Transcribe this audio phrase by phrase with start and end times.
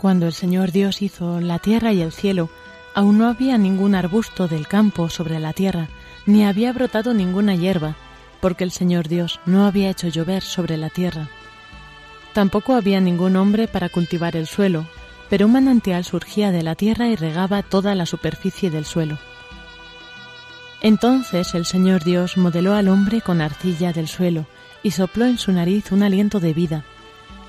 [0.00, 2.48] Cuando el Señor Dios hizo la tierra y el cielo,
[2.94, 5.88] aún no había ningún arbusto del campo sobre la tierra,
[6.24, 7.96] ni había brotado ninguna hierba,
[8.40, 11.28] porque el Señor Dios no había hecho llover sobre la tierra.
[12.32, 14.86] Tampoco había ningún hombre para cultivar el suelo,
[15.28, 19.18] pero un manantial surgía de la tierra y regaba toda la superficie del suelo.
[20.80, 24.46] Entonces el Señor Dios modeló al hombre con arcilla del suelo
[24.82, 26.84] y sopló en su nariz un aliento de vida,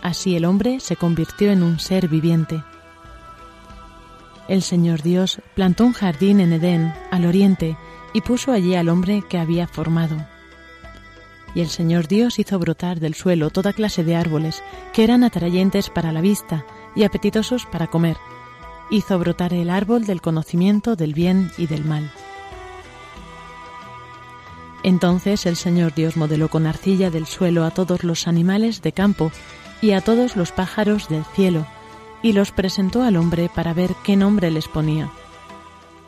[0.02, 2.64] Así el hombre se convirtió en un ser viviente.
[4.48, 7.78] El Señor Dios plantó un jardín en Edén, al oriente,
[8.14, 10.18] y puso allí al hombre que había formado.
[11.54, 14.64] Y el Señor Dios hizo brotar del suelo toda clase de árboles
[14.94, 18.18] que eran atrayentes para la vista y apetitosos para comer.
[18.90, 22.12] Hizo brotar el árbol del conocimiento del bien y del mal.
[24.84, 29.32] Entonces el Señor Dios modeló con arcilla del suelo a todos los animales de campo
[29.82, 31.66] y a todos los pájaros del cielo,
[32.22, 35.10] y los presentó al hombre para ver qué nombre les ponía,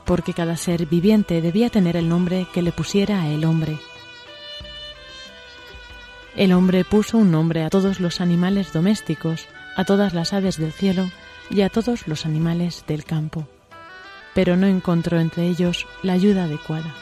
[0.05, 3.79] porque cada ser viviente debía tener el nombre que le pusiera el hombre.
[6.35, 10.71] El hombre puso un nombre a todos los animales domésticos, a todas las aves del
[10.71, 11.09] cielo
[11.49, 13.47] y a todos los animales del campo,
[14.33, 16.93] pero no encontró entre ellos la ayuda adecuada.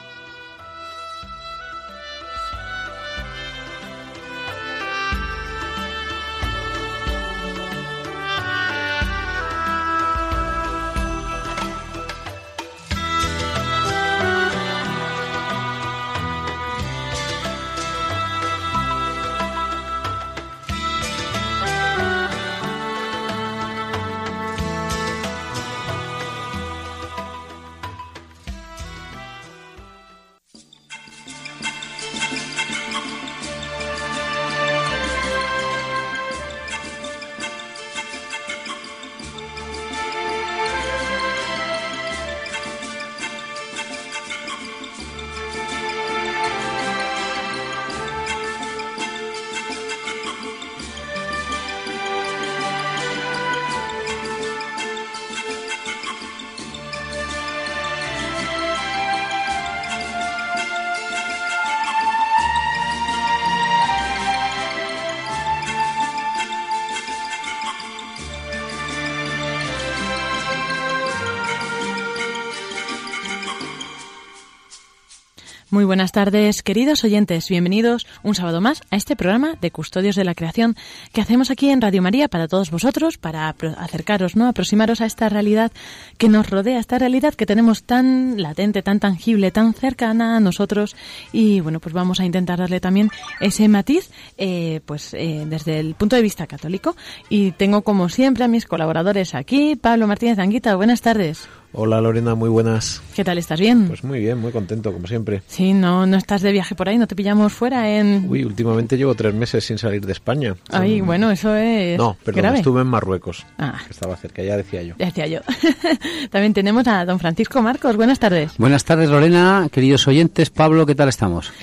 [75.71, 77.47] Muy buenas tardes, queridos oyentes.
[77.47, 80.75] Bienvenidos un sábado más a este programa de Custodios de la Creación
[81.13, 83.47] que hacemos aquí en Radio María para todos vosotros, para
[83.77, 84.49] acercaros, ¿no?
[84.49, 85.71] Aproximaros a esta realidad
[86.17, 90.97] que nos rodea, esta realidad que tenemos tan latente, tan tangible, tan cercana a nosotros.
[91.31, 93.09] Y bueno, pues vamos a intentar darle también
[93.39, 96.97] ese matiz, eh, pues eh, desde el punto de vista católico.
[97.29, 100.75] Y tengo como siempre a mis colaboradores aquí, Pablo Martínez Anguita.
[100.75, 101.47] Buenas tardes.
[101.73, 103.01] Hola Lorena, muy buenas.
[103.15, 103.37] ¿Qué tal?
[103.37, 103.87] ¿Estás bien?
[103.87, 105.41] Pues muy bien, muy contento, como siempre.
[105.47, 108.25] Sí, no, no estás de viaje por ahí, no te pillamos fuera en...
[108.29, 110.55] Uy, últimamente llevo tres meses sin salir de España.
[110.69, 113.45] Ay, bueno, eso es No, perdón, estuve en Marruecos.
[113.57, 113.79] Ah.
[113.89, 114.95] estaba cerca, ya decía yo.
[114.99, 115.39] Ya decía yo.
[116.29, 117.95] También tenemos a don Francisco Marcos.
[117.95, 118.51] Buenas tardes.
[118.57, 120.49] Buenas tardes Lorena, queridos oyentes.
[120.49, 121.53] Pablo, ¿qué tal estamos?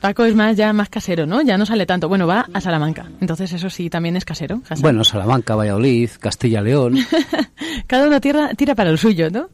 [0.00, 1.42] Paco es más ya más casero, ¿no?
[1.42, 2.08] Ya no sale tanto.
[2.08, 3.06] Bueno, va a Salamanca.
[3.20, 4.62] Entonces eso sí también es casero.
[4.78, 6.96] Bueno, Salamanca, Valladolid, Castilla, León.
[7.86, 9.48] Cada una tierra tira para el suyo, ¿no?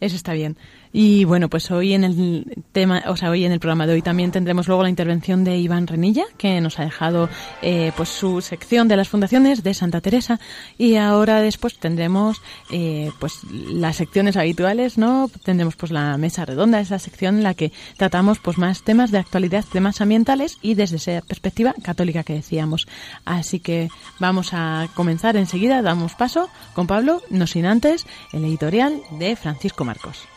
[0.00, 0.56] Eso está bien.
[0.92, 4.02] Y bueno, pues hoy en el tema, o sea, hoy en el programa de hoy
[4.02, 7.28] también tendremos luego la intervención de Iván Renilla, que nos ha dejado
[7.62, 10.40] eh, pues su sección de las fundaciones de Santa Teresa.
[10.78, 15.30] Y ahora después tendremos eh, pues las secciones habituales, ¿no?
[15.44, 19.18] Tendremos pues la mesa redonda, esa sección en la que tratamos pues más temas de
[19.18, 22.88] actualidad, temas ambientales y desde esa perspectiva católica que decíamos.
[23.24, 29.00] Así que vamos a comenzar enseguida, damos paso con Pablo, no sin antes el editorial
[29.18, 30.29] de Francisco Marcos.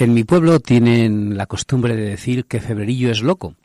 [0.00, 3.56] En mi pueblo tienen la costumbre de decir que febrerillo es loco.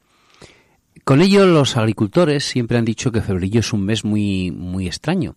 [1.04, 5.36] Con ello los agricultores siempre han dicho que febrerillo es un mes muy muy extraño,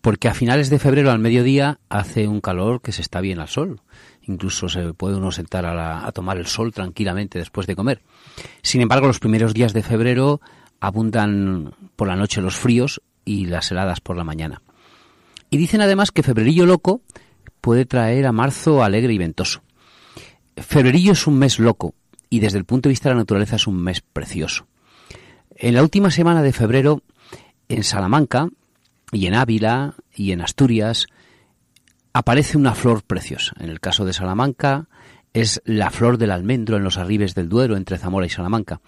[0.00, 3.48] porque a finales de febrero al mediodía hace un calor que se está bien al
[3.48, 3.80] sol.
[4.22, 8.02] Incluso se puede uno sentar a, a tomar el sol tranquilamente después de comer.
[8.62, 10.40] Sin embargo, los primeros días de febrero
[10.80, 14.62] abundan por la noche los fríos y las heladas por la mañana.
[15.50, 17.02] Y dicen además que febrerillo loco
[17.60, 19.62] puede traer a marzo alegre y ventoso.
[20.56, 21.94] Febrerillo es un mes loco
[22.30, 24.66] y desde el punto de vista de la naturaleza es un mes precioso.
[25.54, 27.02] En la última semana de febrero,
[27.68, 28.48] en Salamanca
[29.12, 31.06] y en Ávila y en Asturias,
[32.12, 33.54] aparece una flor preciosa.
[33.58, 34.88] En el caso de Salamanca
[35.32, 38.80] es la flor del almendro en los arribes del Duero entre Zamora y Salamanca.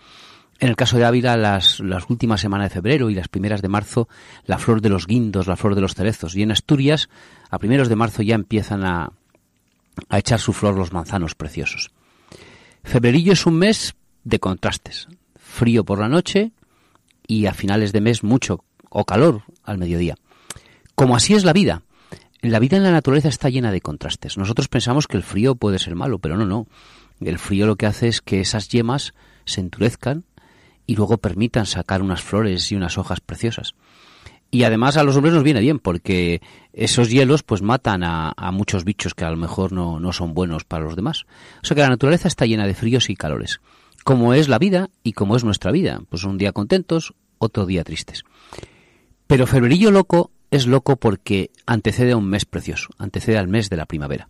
[0.59, 3.69] En el caso de Ávila, las, las últimas semanas de febrero y las primeras de
[3.69, 4.09] marzo,
[4.45, 6.37] la flor de los guindos, la flor de los cerezos.
[6.37, 7.09] Y en Asturias,
[7.49, 9.11] a primeros de marzo ya empiezan a,
[10.09, 11.91] a echar su flor los manzanos preciosos.
[12.91, 13.95] Febrerillo es un mes
[14.25, 15.07] de contrastes.
[15.37, 16.51] Frío por la noche
[17.25, 20.17] y a finales de mes mucho o calor al mediodía.
[20.97, 21.85] Como así es la vida.
[22.41, 24.37] La vida en la naturaleza está llena de contrastes.
[24.37, 26.67] Nosotros pensamos que el frío puede ser malo, pero no, no.
[27.21, 29.15] El frío lo que hace es que esas yemas
[29.45, 30.25] se endurezcan
[30.85, 33.77] y luego permitan sacar unas flores y unas hojas preciosas.
[34.50, 36.43] Y además a los hombres nos viene bien porque
[36.73, 40.64] esos hielos pues matan a, muchos bichos que a lo mejor no, no, son buenos
[40.64, 41.25] para los demás.
[41.62, 43.61] O sea que la naturaleza está llena de fríos y calores,
[44.02, 46.02] como es la vida y como es nuestra vida.
[46.08, 48.25] Pues un día contentos, otro día tristes.
[49.29, 53.76] Pero febrerillo loco es loco porque antecede a un mes precioso, antecede al mes de
[53.76, 54.29] la primavera.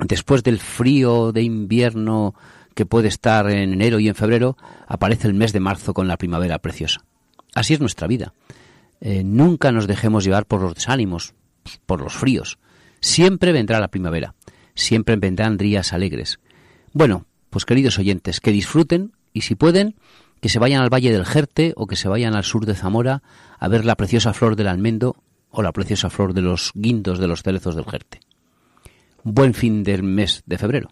[0.00, 2.34] Después del frío de invierno
[2.74, 4.56] que puede estar en enero y en febrero,
[4.88, 7.04] aparece el mes de marzo con la primavera preciosa.
[7.54, 8.32] Así es nuestra vida.
[9.04, 11.34] Eh, nunca nos dejemos llevar por los desánimos,
[11.86, 12.58] por los fríos.
[13.00, 14.36] Siempre vendrá la primavera,
[14.76, 16.38] siempre vendrán días alegres.
[16.92, 19.96] Bueno, pues queridos oyentes, que disfruten y si pueden,
[20.40, 23.24] que se vayan al Valle del Jerte o que se vayan al sur de Zamora
[23.58, 25.16] a ver la preciosa flor del almendo
[25.50, 28.20] o la preciosa flor de los guindos de los cerezos del Jerte.
[29.24, 30.90] Buen fin del mes de febrero.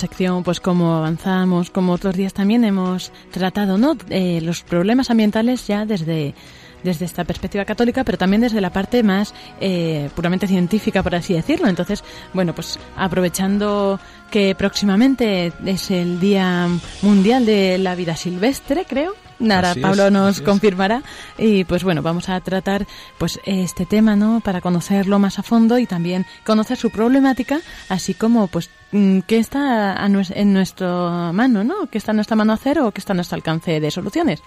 [0.00, 3.96] Sección, pues como avanzamos, como otros días también hemos tratado, ¿no?
[4.08, 6.34] Eh, los problemas ambientales ya desde
[6.82, 11.34] desde esta perspectiva católica, pero también desde la parte más eh, puramente científica, por así
[11.34, 11.68] decirlo.
[11.68, 12.02] Entonces,
[12.32, 16.68] bueno, pues aprovechando que próximamente es el Día
[17.02, 21.02] Mundial de la Vida Silvestre, creo, Nada, Pablo nos confirmará
[21.38, 24.40] y pues bueno, vamos a tratar pues este tema, ¿no?
[24.40, 29.38] Para conocerlo más a fondo y también conocer su problemática, así como pues mm, qué
[29.38, 31.86] está en nuestra mano, ¿no?
[31.90, 34.42] ¿Qué está en nuestra mano hacer o qué está a nuestro alcance de soluciones?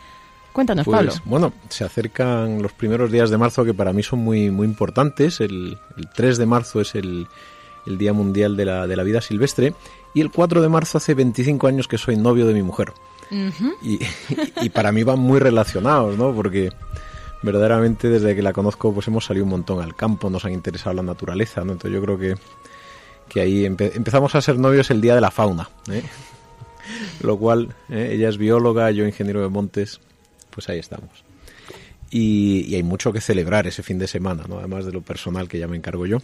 [0.54, 1.14] Cuéntanos, pues, Pablo.
[1.26, 5.42] Bueno, se acercan los primeros días de marzo que para mí son muy, muy importantes.
[5.42, 5.80] El,
[6.14, 7.28] 3 de marzo es el,
[7.88, 9.74] el Día Mundial de la, de la Vida Silvestre
[10.14, 12.94] y el 4 de marzo hace 25 años que soy novio de mi mujer
[14.62, 16.34] y, para mí van muy relacionados, ¿no?
[16.34, 16.70] Porque
[17.42, 20.96] verdaderamente desde que la conozco pues hemos salido un montón al campo, nos han interesado
[20.96, 21.74] la naturaleza, ¿no?
[21.74, 22.36] Entonces yo creo que,
[23.30, 26.04] que ahí empezamos a ser novios el día de la fauna, ¿eh?
[27.22, 28.10] Lo cual, ¿eh?
[28.14, 30.02] ella es bióloga, yo ingeniero de montes,
[30.50, 31.24] pues ahí estamos.
[32.12, 34.60] y, hay mucho que celebrar ese fin de semana, ¿no?
[34.60, 36.20] además de lo personal que ya me encargo yo.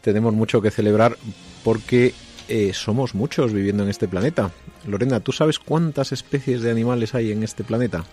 [0.00, 1.18] Tenemos mucho que celebrar
[1.62, 2.14] porque
[2.50, 4.50] eh, somos muchos viviendo en este planeta.
[4.84, 8.04] Lorena, ¿tú sabes cuántas especies de animales hay en este planeta?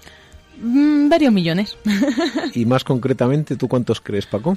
[0.62, 1.76] Mm, varios millones.
[2.54, 4.56] y más concretamente, ¿tú cuántos crees, Paco?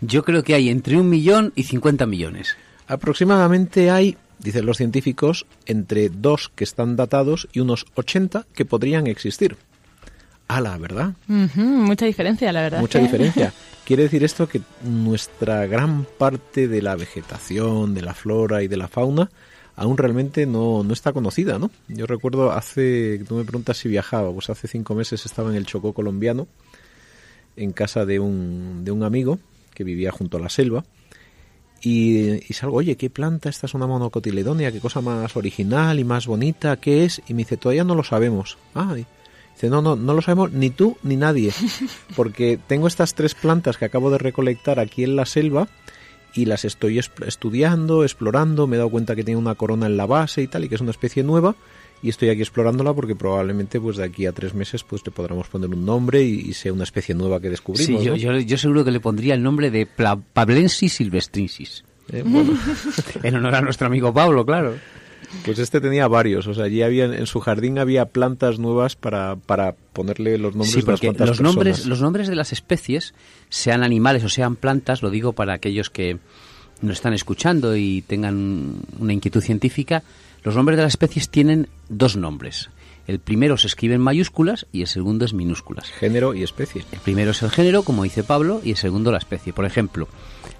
[0.00, 2.56] Yo creo que hay entre un millón y cincuenta millones.
[2.88, 9.06] Aproximadamente hay, dicen los científicos, entre dos que están datados y unos 80 que podrían
[9.06, 9.58] existir.
[10.60, 11.14] La ¿verdad?
[11.26, 12.80] mucha diferencia, la verdad.
[12.80, 13.52] Mucha diferencia.
[13.84, 18.76] Quiere decir esto que nuestra gran parte de la vegetación, de la flora y de
[18.76, 19.28] la fauna
[19.76, 21.70] aún realmente no, no está conocida, ¿no?
[21.88, 25.66] Yo recuerdo hace, tú me preguntas si viajaba, pues hace cinco meses estaba en el
[25.66, 26.46] Chocó colombiano,
[27.56, 29.38] en casa de un, de un amigo
[29.74, 30.84] que vivía junto a la selva,
[31.80, 33.48] y, y, salgo, oye, ¿qué planta?
[33.48, 37.20] Esta es una monocotiledonia, qué cosa más original y más bonita, ¿qué es?
[37.26, 38.56] Y me dice, todavía no lo sabemos.
[38.74, 38.94] Ah,
[39.54, 41.52] dice, no, no, no lo sabemos ni tú ni nadie,
[42.16, 45.68] porque tengo estas tres plantas que acabo de recolectar aquí en la selva
[46.34, 50.06] y las estoy estudiando, explorando, me he dado cuenta que tiene una corona en la
[50.06, 51.54] base y tal, y que es una especie nueva,
[52.02, 55.46] y estoy aquí explorándola porque probablemente pues de aquí a tres meses pues le podremos
[55.48, 58.02] poner un nombre y, sea una especie nueva que descubrimos.
[58.02, 61.84] Sí, yo, seguro que le pondría el nombre de Pablensis silvestrensis.
[62.12, 62.24] Eh,
[63.22, 64.74] en honor a nuestro amigo Pablo, claro.
[65.44, 69.36] Pues este tenía varios, o sea, allí había en su jardín había plantas nuevas para,
[69.36, 73.14] para ponerle los nombres sí, porque los nombres los nombres de las especies,
[73.48, 76.18] sean animales o sean plantas, lo digo para aquellos que
[76.82, 80.02] nos están escuchando y tengan una inquietud científica,
[80.42, 82.70] los nombres de las especies tienen dos nombres.
[83.06, 85.90] El primero se escribe en mayúsculas y el segundo es minúsculas.
[85.90, 86.84] Género y especie.
[86.92, 89.52] El primero es el género, como dice Pablo, y el segundo la especie.
[89.52, 90.08] Por ejemplo,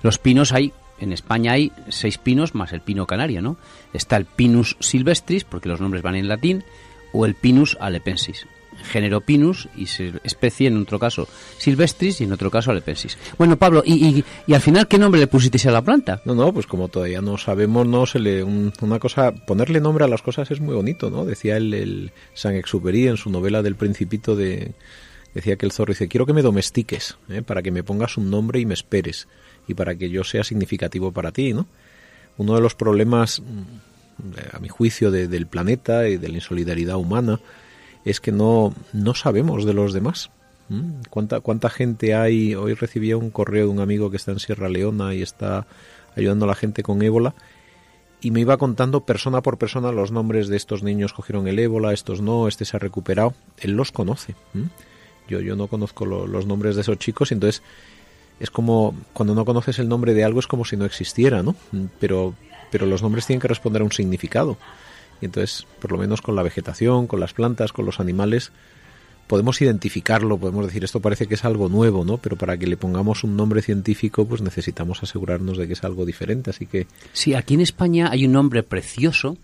[0.02, 0.72] los pinos hay,
[1.02, 3.56] en España hay seis pinos más el pino canario, ¿no?
[3.92, 6.64] Está el Pinus silvestris, porque los nombres van en latín,
[7.12, 8.46] o el Pinus alepensis
[8.82, 9.86] género Pinus y
[10.24, 11.28] especie en otro caso
[11.58, 13.18] Silvestris y en otro caso Alepensis.
[13.38, 16.20] Bueno, Pablo, ¿y, y, al final qué nombre le pusiste a la planta?
[16.24, 20.08] No, no, pues como todavía no sabemos, no se le una cosa ponerle nombre a
[20.08, 21.24] las cosas es muy bonito, ¿no?
[21.24, 24.72] Decía el, el Saint-Exupéry en su novela del Principito de
[25.34, 27.42] decía que el zorro dice, "Quiero que me domestiques, ¿eh?
[27.42, 29.28] para que me pongas un nombre y me esperes
[29.68, 31.66] y para que yo sea significativo para ti", ¿no?
[32.38, 37.40] Uno de los problemas mm, a mi juicio del planeta y de la insolidaridad humana
[38.04, 40.30] es que no, no sabemos de los demás.
[41.10, 42.54] ¿Cuánta, ¿Cuánta gente hay?
[42.54, 45.66] Hoy recibía un correo de un amigo que está en Sierra Leona y está
[46.16, 47.34] ayudando a la gente con ébola
[48.22, 51.92] y me iba contando persona por persona los nombres de estos niños cogieron el ébola,
[51.92, 53.34] estos no, este se ha recuperado.
[53.58, 54.36] Él los conoce.
[55.28, 57.62] Yo, yo no conozco los nombres de esos chicos y entonces
[58.42, 61.54] es como cuando no conoces el nombre de algo es como si no existiera, ¿no?
[62.00, 62.34] Pero,
[62.72, 64.58] pero los nombres tienen que responder a un significado.
[65.20, 68.50] Y entonces, por lo menos con la vegetación, con las plantas, con los animales,
[69.28, 72.18] podemos identificarlo, podemos decir esto parece que es algo nuevo, ¿no?
[72.18, 76.04] Pero para que le pongamos un nombre científico, pues necesitamos asegurarnos de que es algo
[76.04, 79.36] diferente, así que Sí, aquí en España hay un nombre precioso,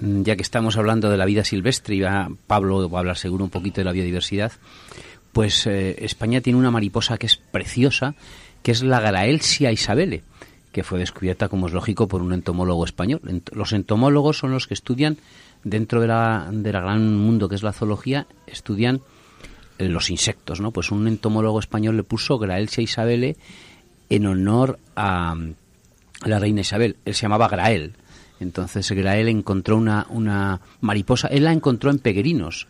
[0.00, 3.18] mm, ya que estamos hablando de la vida silvestre y va, Pablo va a hablar
[3.18, 4.52] seguro un poquito de la biodiversidad.
[5.38, 8.16] Pues eh, España tiene una mariposa que es preciosa,
[8.64, 10.24] que es la Garaelsia isabele
[10.72, 13.20] que fue descubierta, como es lógico, por un entomólogo español.
[13.52, 15.16] Los entomólogos son los que estudian,
[15.62, 19.00] dentro de la, gran mundo que es la zoología, estudian
[19.78, 20.72] eh, los insectos, ¿no?
[20.72, 23.36] Pues un entomólogo español le puso Graelsia Isabele
[24.10, 25.36] en honor a,
[26.24, 26.96] la reina Isabel.
[27.04, 27.94] Él se llamaba Grael.
[28.40, 32.66] Entonces Grael encontró una, una mariposa, él la encontró en Peguerinos,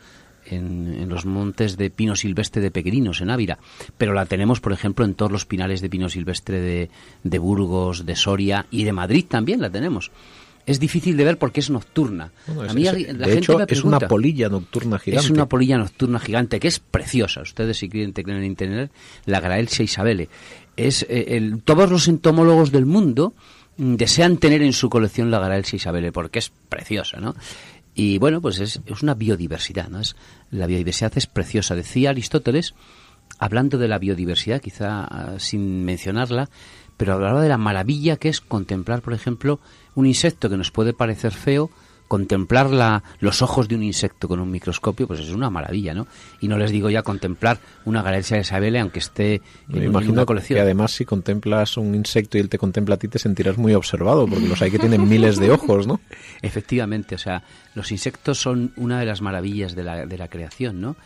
[0.50, 3.58] en, los montes de pino silvestre de Pequerinos, en Ávila,
[3.96, 6.90] pero la tenemos, por ejemplo, en todos los pinales de pino silvestre de,
[7.22, 10.10] de Burgos, de Soria y de Madrid también la tenemos
[10.68, 12.30] es difícil de ver porque es nocturna.
[12.46, 15.24] a mí, la de hecho, es una polilla nocturna gigante.
[15.24, 17.40] Es una polilla nocturna gigante que es preciosa.
[17.40, 18.90] Ustedes, si quieren tener en internet,
[19.24, 20.28] la Graelsia isabele.
[20.76, 23.32] Es, eh, todos los entomólogos del mundo
[23.78, 27.34] mm, desean tener en su colección la Graelsia isabele porque es preciosa, ¿no?
[27.98, 30.00] Y bueno, pues es, es una biodiversidad, ¿no?
[30.52, 31.74] La biodiversidad es preciosa.
[31.74, 32.76] Decía Aristóteles,
[33.40, 36.48] hablando de la biodiversidad, quizá ah, sin mencionarla,
[36.96, 39.58] pero hablaba de la maravilla que es contemplar, por ejemplo,
[39.96, 41.72] un insecto que nos puede parecer feo,
[42.08, 46.06] contemplar la, los ojos de un insecto con un microscopio, pues es una maravilla, ¿no?
[46.40, 50.56] Y no les digo ya contemplar una galaxia de Isabelle, aunque esté en, una colección.
[50.56, 53.74] Que además, si contemplas un insecto y él te contempla a ti, te sentirás muy
[53.74, 56.00] observado, porque los hay que tienen miles de ojos, ¿no?
[56.42, 60.80] Efectivamente, o sea, los insectos son una de las maravillas de la, de la creación,
[60.80, 60.96] ¿no?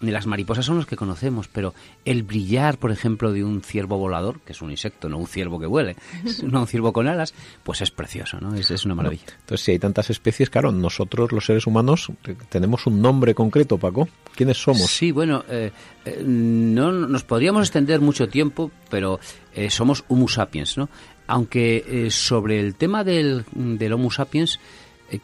[0.00, 1.74] Las mariposas son los que conocemos, pero
[2.04, 5.58] el brillar, por ejemplo, de un ciervo volador, que es un insecto, no un ciervo
[5.58, 5.96] que vuele,
[6.42, 8.54] no un ciervo con alas, pues es precioso, ¿no?
[8.54, 9.24] Es, es una maravilla.
[9.40, 12.10] Entonces, si hay tantas especies, claro, nosotros los seres humanos
[12.48, 14.08] tenemos un nombre concreto, Paco.
[14.34, 14.90] ¿Quiénes somos?
[14.90, 15.70] Sí, bueno, eh,
[16.04, 19.18] eh, no nos podríamos extender mucho tiempo, pero
[19.54, 20.88] eh, somos Homo sapiens, ¿no?
[21.28, 24.60] Aunque sobre el tema del, del Homo sapiens eh,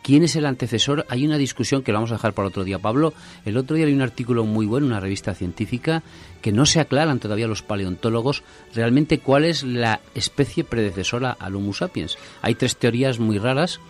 [0.03, 1.07] ¿Quién es el antecesor?
[1.09, 2.79] Hay una discusión que lo vamos a dejar para otro día.
[2.79, 3.13] Pablo,
[3.45, 6.03] el otro día hay un artículo muy bueno, una revista científica,
[6.41, 8.43] que no se aclaran todavía los paleontólogos
[8.75, 12.17] realmente cuál es la especie predecesora al Homo sapiens.
[12.43, 13.81] Hay tres teorías muy raras,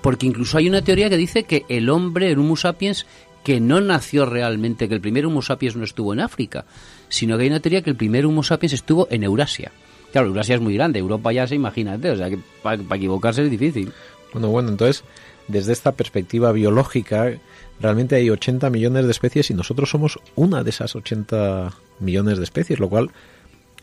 [0.00, 3.06] porque incluso hay una teoría que dice que el hombre, el Homo sapiens,
[3.44, 6.64] que no nació realmente, que el primer Homo sapiens no estuvo en África,
[7.08, 9.70] sino que hay una teoría que el primer Homo sapiens estuvo en Eurasia.
[10.12, 13.50] Claro, Eurasia es muy grande, Europa ya se imagínate, o sea que para equivocarse es
[13.50, 13.92] difícil.
[14.32, 15.04] Bueno, bueno, entonces
[15.48, 17.32] desde esta perspectiva biológica,
[17.80, 22.44] realmente hay 80 millones de especies y nosotros somos una de esas 80 millones de
[22.44, 23.10] especies, lo cual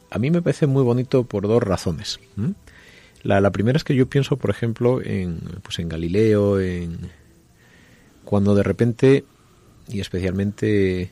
[0.09, 2.19] a mí me parece muy bonito por dos razones.
[3.23, 7.09] La, primera es que yo pienso, por ejemplo, en, pues en Galileo, en
[8.25, 9.25] cuando de repente,
[9.87, 11.11] y especialmente,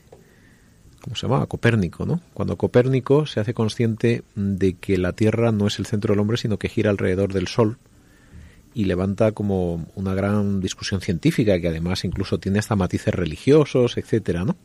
[1.01, 1.45] ¿cómo se llama?
[1.45, 2.21] Copérnico, ¿no?
[2.33, 6.37] Cuando Copérnico se hace consciente de que la Tierra no es el centro del hombre,
[6.37, 7.77] sino que gira alrededor del Sol,
[8.73, 14.45] y levanta como una gran discusión científica que además incluso tiene hasta matices religiosos, etcétera,
[14.45, 14.55] ¿no?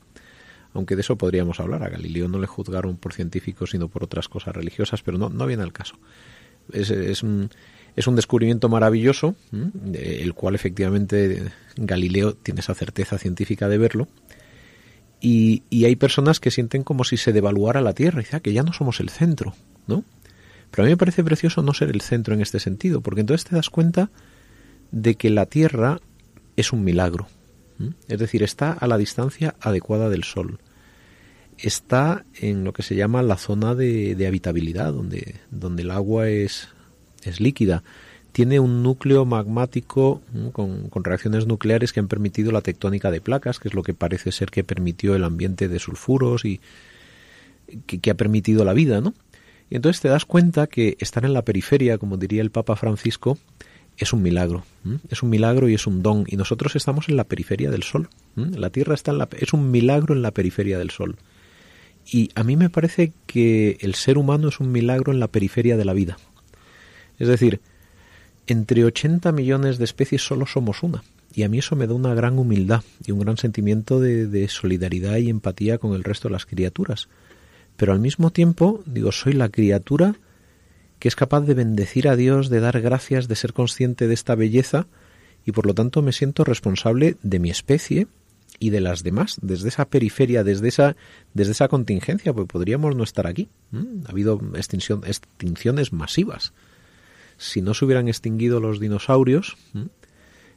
[0.74, 1.82] Aunque de eso podríamos hablar.
[1.82, 5.46] A Galileo no le juzgaron por científico, sino por otras cosas religiosas, pero no, no
[5.46, 5.96] viene al caso.
[6.72, 7.48] Es, es, un,
[7.96, 9.36] es un descubrimiento maravilloso,
[9.94, 14.08] el cual efectivamente Galileo tiene esa certeza científica de verlo.
[15.18, 18.40] Y, y hay personas que sienten como si se devaluara la Tierra, y dice, ah,
[18.40, 19.54] que ya no somos el centro,
[19.86, 20.04] ¿no?
[20.70, 23.48] Pero a mí me parece precioso no ser el centro en este sentido, porque entonces
[23.48, 24.10] te das cuenta
[24.90, 26.00] de que la Tierra
[26.56, 27.28] es un milagro.
[28.08, 30.58] Es decir, está a la distancia adecuada del Sol.
[31.58, 36.68] Está en lo que se llama la zona de, habitabilidad, donde, donde el agua es,
[37.22, 37.82] es líquida.
[38.32, 43.58] Tiene un núcleo magmático con, con, reacciones nucleares que han permitido la tectónica de placas,
[43.58, 46.60] que es lo que parece ser que permitió el ambiente de sulfuros y
[47.86, 49.14] que, que ha permitido la vida, ¿no?
[49.70, 53.38] Y entonces te das cuenta que estar en la periferia, como diría el Papa Francisco,
[53.96, 54.64] es un milagro.
[55.08, 56.24] Es un milagro y es un don.
[56.28, 58.08] Y nosotros estamos en la periferia del Sol.
[58.34, 61.16] La Tierra está en la, es un milagro en la periferia del Sol.
[62.08, 65.76] Y a mí me parece que el ser humano es un milagro en la periferia
[65.76, 66.18] de la vida.
[67.18, 67.60] Es decir,
[68.46, 71.02] entre 80 millones de especies solo somos una.
[71.34, 75.16] Y a mí eso me da una gran humildad y un gran sentimiento de solidaridad
[75.16, 77.08] y empatía con el resto de las criaturas
[77.76, 80.16] pero al mismo tiempo, digo, soy la criatura
[80.98, 84.34] que es capaz de bendecir a Dios, de dar gracias, de ser consciente de esta
[84.34, 84.86] belleza,
[85.44, 88.06] y por lo tanto me siento responsable de mi especie
[88.58, 90.96] y de las demás, desde esa periferia, desde esa,
[91.34, 93.50] desde esa contingencia, pues podríamos no estar aquí.
[94.06, 96.54] Ha habido extinciones masivas.
[97.36, 99.56] Si no se hubieran extinguido los dinosaurios,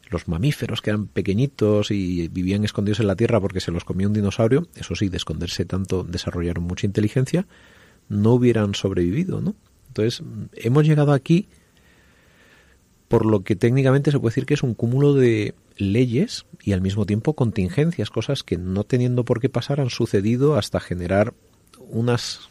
[0.10, 4.08] los mamíferos que eran pequeñitos y vivían escondidos en la tierra porque se los comía
[4.08, 7.48] un dinosaurio, eso sí, de esconderse tanto desarrollaron mucha inteligencia,
[8.10, 9.56] no hubieran sobrevivido, ¿no?
[9.88, 11.48] Entonces, hemos llegado aquí
[13.08, 16.82] por lo que técnicamente se puede decir que es un cúmulo de leyes y al
[16.82, 21.34] mismo tiempo contingencias, cosas que no teniendo por qué pasar han sucedido hasta generar
[21.90, 22.50] unas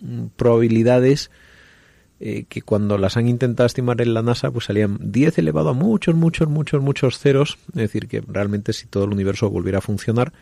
[0.00, 1.30] mm, probabilidades
[2.18, 5.72] eh, que cuando las han intentado estimar en la NASA, pues salían 10 elevado a
[5.74, 7.58] muchos, muchos, muchos, muchos ceros.
[7.68, 10.32] Es decir, que realmente si todo el universo volviera a funcionar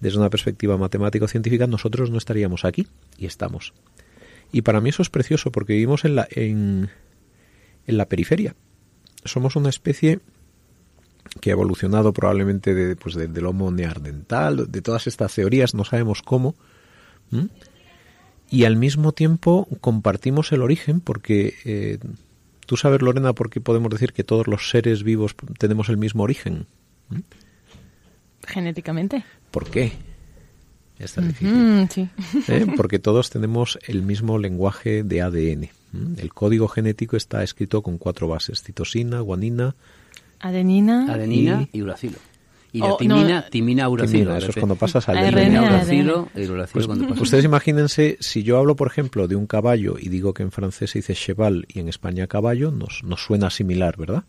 [0.00, 3.74] desde una perspectiva matemático-científica, nosotros no estaríamos aquí y estamos.
[4.50, 6.90] Y para mí eso es precioso porque vivimos en la, en,
[7.86, 8.56] en la periferia.
[9.24, 10.20] Somos una especie
[11.40, 16.22] que ha evolucionado probablemente de, pues del Homo neandertal, de todas estas teorías, no sabemos
[16.22, 16.54] cómo
[18.50, 21.98] y al mismo tiempo compartimos el origen porque eh,
[22.66, 26.22] tú sabes Lorena por qué podemos decir que todos los seres vivos tenemos el mismo
[26.22, 26.66] origen
[27.10, 27.18] ¿Mm?
[28.46, 29.92] genéticamente ¿por qué?
[30.98, 31.88] Está difícil.
[31.90, 32.08] sí.
[32.48, 32.66] ¿Eh?
[32.76, 35.68] Porque todos tenemos el mismo lenguaje de ADN.
[35.92, 36.18] ¿Mm?
[36.18, 39.76] El código genético está escrito con cuatro bases: citosina, guanina,
[40.40, 42.18] adenina, adenina y uracilo.
[42.70, 43.88] Y la timina, timina,
[44.36, 45.16] eso es cuando pasas al
[46.72, 46.86] pues,
[47.18, 50.90] Ustedes imagínense, si yo hablo, por ejemplo, de un caballo y digo que en francés
[50.90, 54.24] se dice cheval y en España caballo, nos, nos suena similar, ¿verdad?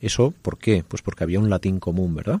[0.00, 0.82] ¿Eso por qué?
[0.86, 2.40] Pues porque había un latín común, ¿verdad?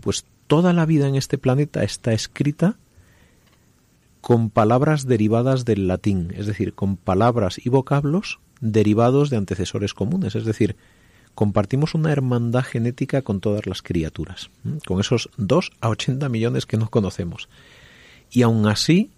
[0.00, 2.76] Pues toda la vida en este planeta está escrita
[4.22, 10.34] con palabras derivadas del latín, es decir, con palabras y vocablos derivados de antecesores comunes,
[10.34, 10.76] es decir,
[11.34, 14.50] compartimos una hermandad genética con todas las criaturas,
[14.86, 17.48] con esos 2 a 80 millones que no conocemos.
[18.30, 19.10] Y aún así,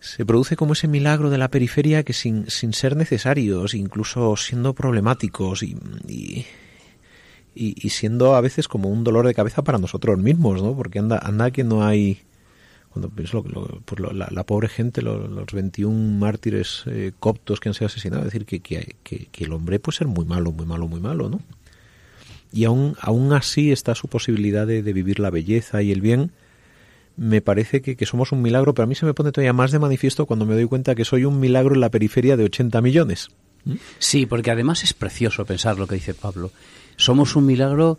[0.00, 4.74] se produce como ese milagro de la periferia que sin, sin ser necesarios, incluso siendo
[4.74, 5.76] problemáticos y,
[6.08, 6.46] y,
[7.54, 10.74] y, siendo a veces como un dolor de cabeza para nosotros mismos, ¿no?
[10.74, 12.22] Porque anda, anda que no hay
[12.92, 13.42] cuando pienso
[13.84, 18.26] por la, la, pobre gente, los, los 21 mártires eh, coptos que han sido asesinados,
[18.26, 21.40] es decir, que, que, el hombre puede ser muy malo, muy malo, muy malo, ¿no?
[22.52, 26.32] Y aún, aún así está su posibilidad de, de vivir la belleza y el bien.
[27.16, 29.78] Me parece que, somos un milagro, pero a mí se me pone todavía más de
[29.78, 33.28] manifiesto cuando me doy cuenta que soy un milagro en la periferia de 80 millones.
[34.00, 36.50] Sí, porque además es precioso pensar lo que dice Pablo.
[36.96, 37.98] Somos un milagro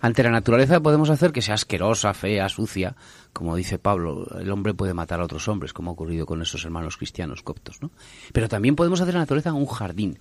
[0.00, 2.94] Ante la naturaleza podemos hacer que sea asquerosa, fea, sucia,
[3.32, 6.64] como dice Pablo, el hombre puede matar a otros hombres, como ha ocurrido con esos
[6.64, 7.90] hermanos cristianos coptos, ¿no?
[8.32, 10.18] Pero también podemos hacer de la naturaleza un jardín.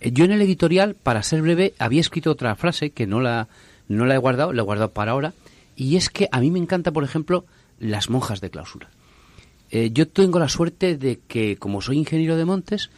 [0.00, 3.48] Eh, yo en el editorial, para ser breve, había escrito otra frase que no la,
[3.88, 5.32] no la he guardado, la he guardado para ahora,
[5.76, 7.46] y es que a mí me encanta, por ejemplo,
[7.80, 8.90] las monjas de clausura.
[9.70, 12.90] Eh, yo tengo la suerte de que, como soy ingeniero de montes,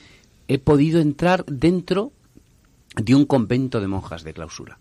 [0.49, 2.12] he podido entrar dentro
[2.97, 4.79] de un convento de monjas de clausura.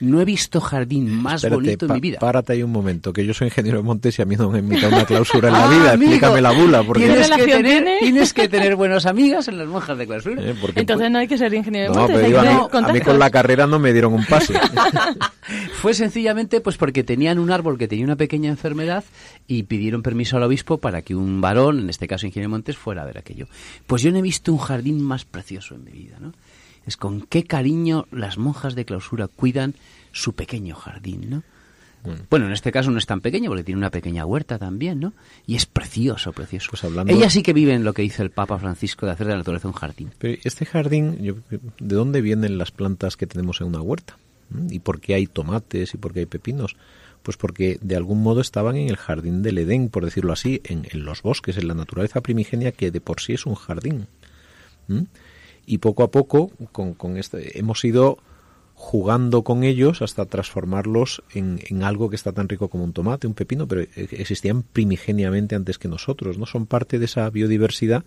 [0.00, 2.18] No he visto jardín más bonito en mi vida.
[2.18, 4.58] Párate ahí un momento, que yo soy ingeniero de montes y a mí no me
[4.58, 5.94] han invitado a una clausura en la ah, vida.
[5.94, 6.82] Explícame la bula.
[6.82, 7.04] Porque...
[7.04, 10.42] ¿Tienes, que tener, tienes que tener buenas amigas en las monjas de clausura.
[10.42, 12.34] Eh, Entonces no hay que ser ingeniero de montes.
[12.72, 14.54] a, mí, con la carrera no me dieron un pase.
[15.74, 19.04] Fue sencillamente pues porque tenían un árbol que tenía una pequeña enfermedad
[19.46, 22.76] y pidieron permiso al obispo para que un varón, en este caso ingeniero de montes,
[22.76, 23.48] fuera a ver aquello.
[23.86, 26.32] Pues yo no he visto un jardín más precioso en mi vida, ¿no?
[26.86, 29.74] Es con qué cariño las monjas de clausura cuidan
[30.12, 31.42] su pequeño jardín, ¿no?
[32.30, 32.46] Bueno.
[32.46, 35.12] en este caso no es tan pequeño porque tiene una pequeña huerta también, ¿no?
[35.46, 36.70] Y es precioso, precioso.
[36.70, 37.12] Pues hablando...
[37.12, 39.38] Ella sí que vive en lo que dice el Papa Francisco de hacer de la
[39.38, 40.10] naturaleza un jardín.
[40.18, 41.42] Pero este jardín,
[41.78, 44.16] ¿de dónde vienen las plantas que tenemos en una huerta?
[44.70, 46.76] ¿Y por qué hay tomates y por qué hay pepinos?
[47.22, 50.86] Pues porque de algún modo estaban en el jardín del Edén, por decirlo así, en,
[51.04, 54.06] los bosques, en la naturaleza primigenia que de por sí es un jardín
[55.66, 58.18] y poco a poco con, con este, hemos ido
[58.74, 63.26] jugando con ellos hasta transformarlos en, en, algo que está tan rico como un tomate,
[63.26, 66.46] un pepino, pero existían primigeniamente antes que nosotros, ¿no?
[66.46, 68.04] Son parte de esa biodiversidad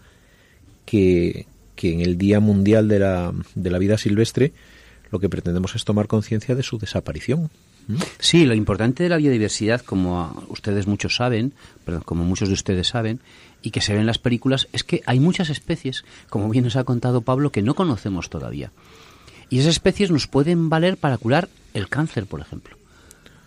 [0.85, 4.51] que, que en el Día Mundial de la, de la Vida Silvestre
[5.11, 7.51] lo que pretendemos es tomar conciencia de su desaparición.
[8.17, 11.53] Sí, lo importante de la biodiversidad, como ustedes muchos saben,
[11.85, 13.19] perdón, como muchos de ustedes saben,
[13.63, 16.75] y que se ven en las películas es que hay muchas especies, como bien nos
[16.75, 18.71] ha contado Pablo, que no conocemos todavía.
[19.49, 22.77] Y esas especies nos pueden valer para curar el cáncer, por ejemplo.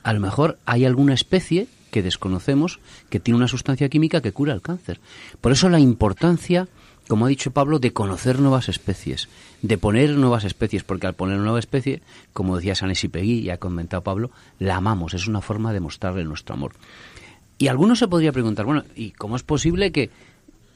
[0.03, 4.55] A lo mejor hay alguna especie que desconocemos que tiene una sustancia química que cura
[4.55, 5.01] el cáncer.
[5.41, 6.69] Por eso la importancia,
[7.09, 9.29] como ha dicho Pablo, de conocer nuevas especies,
[9.63, 12.03] de poner nuevas especies, porque al poner una nueva especie,
[12.33, 16.25] como decía San Pegui y ha comentado Pablo, la amamos, es una forma de mostrarle
[16.25, 16.73] nuestro amor.
[17.59, 20.11] Y alguno se podría preguntar, bueno, ¿y cómo es posible que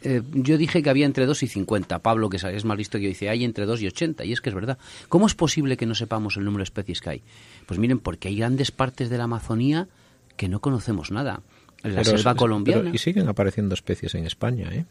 [0.03, 1.99] eh, yo dije que había entre 2 y 50.
[2.01, 4.25] Pablo, que es más listo que yo, dice, hay entre 2 y 80.
[4.25, 4.79] Y es que es verdad.
[5.09, 7.23] ¿Cómo es posible que no sepamos el número de especies que hay?
[7.67, 9.89] Pues miren, porque hay grandes partes de la Amazonía
[10.37, 11.43] que no conocemos nada.
[11.83, 12.91] En la selva colombiana.
[12.93, 14.85] y siguen apareciendo especies en España, ¿eh?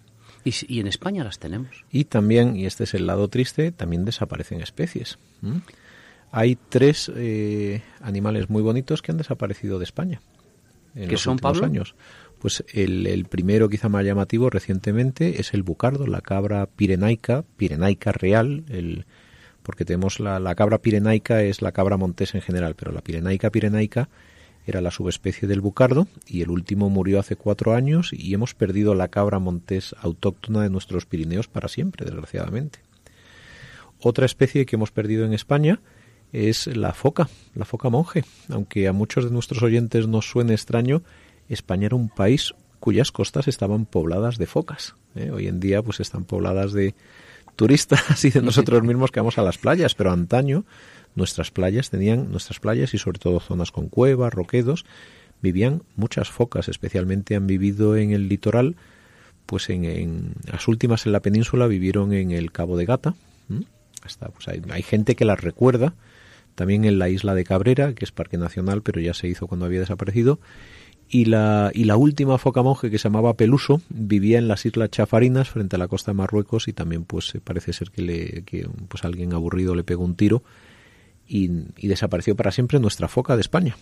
[0.43, 1.83] Y, en España las tenemos.
[1.91, 5.19] Y también, y este es el lado triste, también desaparecen especies.
[6.31, 10.21] Hay tres eh, animales muy bonitos que han desaparecido de España
[10.95, 11.95] en los son, últimos años.
[12.39, 18.63] Pues el, primero quizá más llamativo recientemente es el bucardo, la cabra pirenaica, pirenaica real,
[18.69, 19.05] el,
[19.61, 24.09] porque tenemos la, cabra pirenaica es la cabra montés en general, pero la pirenaica pirenaica
[24.65, 28.95] era la subespecie del bucardo y el último murió hace cuatro años y hemos perdido
[28.95, 32.79] la cabra montés autóctona de nuestros Pirineos para siempre, desgraciadamente.
[33.99, 35.81] Otra especie que hemos perdido en España
[36.31, 38.23] es la foca, la foca monje.
[38.49, 41.01] Aunque a muchos de nuestros oyentes nos suene extraño,
[41.47, 44.95] España era un país cuyas costas estaban pobladas de focas.
[45.15, 45.31] ¿eh?
[45.31, 46.95] Hoy en día pues están pobladas de
[47.55, 50.65] turistas y de nosotros mismos que vamos a las playas, pero antaño
[51.15, 54.85] nuestras playas tenían, nuestras playas y sobre todo zonas con cuevas, roquedos,
[55.41, 58.75] vivían muchas focas, especialmente han vivido en el litoral,
[59.45, 63.15] pues en, las últimas en la península vivieron en el Cabo de Gata,
[64.03, 65.93] hasta, pues hay, hay, gente que las recuerda,
[66.59, 69.65] también en la isla de Cabrera, que es parque nacional, pero ya se hizo cuando
[69.65, 70.41] había desaparecido,
[71.07, 74.91] y la, y la última foca monje que se llamaba Peluso vivía en las islas
[74.91, 78.67] Chafarinas frente a la costa de Marruecos y también pues parece ser que, le, que
[78.89, 80.43] pues alguien aburrido le pegó un tiro
[81.29, 81.47] y,
[81.87, 83.77] desapareció para siempre nuestra foca de España.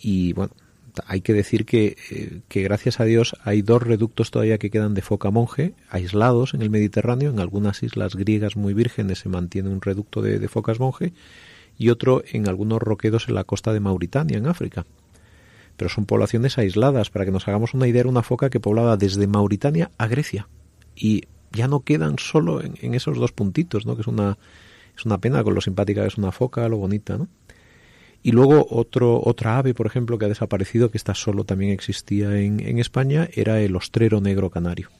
[0.00, 0.52] Y bueno,
[1.06, 4.94] hay que decir que, eh, que, gracias a Dios hay dos reductos todavía que quedan
[4.94, 7.30] de foca monje aislados en el Mediterráneo.
[7.30, 11.12] En algunas islas griegas muy vírgenes se mantiene un reducto de, focas monje
[11.78, 14.86] y otro en algunos roquedos en la costa de Mauritania, en África
[15.76, 17.10] pero son poblaciones aisladas.
[17.10, 20.48] Para que nos hagamos una idea, era una foca que poblaba desde Mauritania a Grecia.
[20.94, 23.94] Y ya no quedan solo en, esos dos puntitos, ¿no?
[23.94, 24.38] Que es una,
[24.96, 27.28] es una pena con lo simpática que es una foca, lo bonita, ¿no?
[28.22, 32.38] Y luego otro, otra ave, por ejemplo, que ha desaparecido, que está solo también existía
[32.38, 34.90] en, en España, era el ostrero negro canario.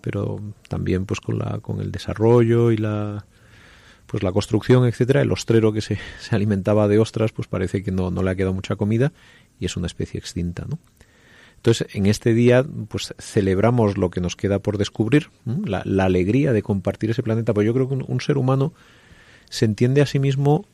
[0.00, 3.26] Pero también pues con la, con el desarrollo y la
[4.06, 7.90] pues la construcción, etcétera, el ostrero que se, se alimentaba de ostras, pues parece que
[7.90, 9.12] no, no le ha quedado mucha comida
[9.58, 10.78] y es una especie extinta, ¿no?
[11.64, 16.62] Entonces, en este día, pues celebramos lo que nos queda por descubrir, la, alegría de
[16.62, 17.54] compartir ese planeta.
[17.54, 18.74] Pues yo creo que un, ser humano
[19.48, 20.66] se entiende a sí mismo.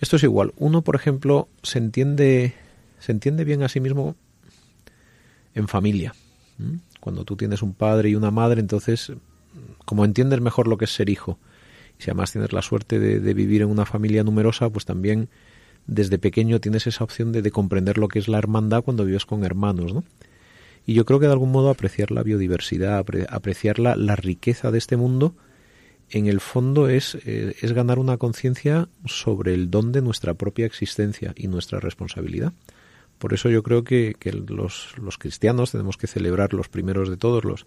[0.00, 0.52] Esto es igual.
[0.56, 2.54] Uno, por ejemplo, se entiende,
[2.98, 4.16] se entiende bien a sí mismo
[5.54, 6.14] en familia.
[7.00, 9.12] Cuando tú tienes un padre y una madre, entonces,
[9.84, 11.38] como entiendes mejor lo que es ser hijo,
[11.98, 15.28] y si además tienes la suerte de, de vivir en una familia numerosa, pues también
[15.88, 19.42] desde pequeño tienes esa opción de, comprender lo que es la hermandad cuando vives con
[19.42, 20.04] hermanos, ¿no?
[20.86, 24.96] Y yo creo que de algún modo apreciar la biodiversidad, apreciar la, riqueza de este
[24.96, 25.34] mundo,
[26.10, 30.66] en el fondo es, eh, es ganar una conciencia sobre el don de nuestra propia
[30.66, 32.52] existencia y nuestra responsabilidad.
[33.18, 34.14] Por eso yo creo que,
[34.48, 37.66] los, los, cristianos tenemos que celebrar los primeros de todos los,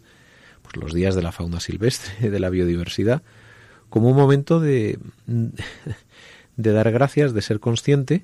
[0.62, 3.21] pues los días de la fauna silvestre, de la biodiversidad,
[3.89, 4.97] como un momento de,
[6.58, 8.23] de dar gracias, de ser consciente,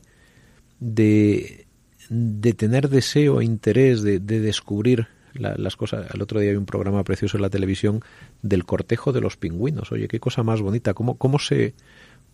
[0.79, 1.67] de,
[2.09, 5.07] de tener deseo e interés de, de descubrir
[5.39, 6.07] las cosas.
[6.13, 8.01] El otro día había un programa precioso en la televisión
[8.41, 9.91] del cortejo de los pingüinos.
[9.91, 10.93] Oye, qué cosa más bonita.
[10.93, 11.73] ¿Cómo, cómo se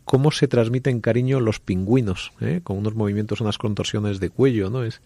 [0.06, 2.60] cómo se transmiten cariño los pingüinos, ¿eh?
[2.64, 4.84] con unos movimientos, unas contorsiones de cuello, ¿no?
[4.84, 5.00] Es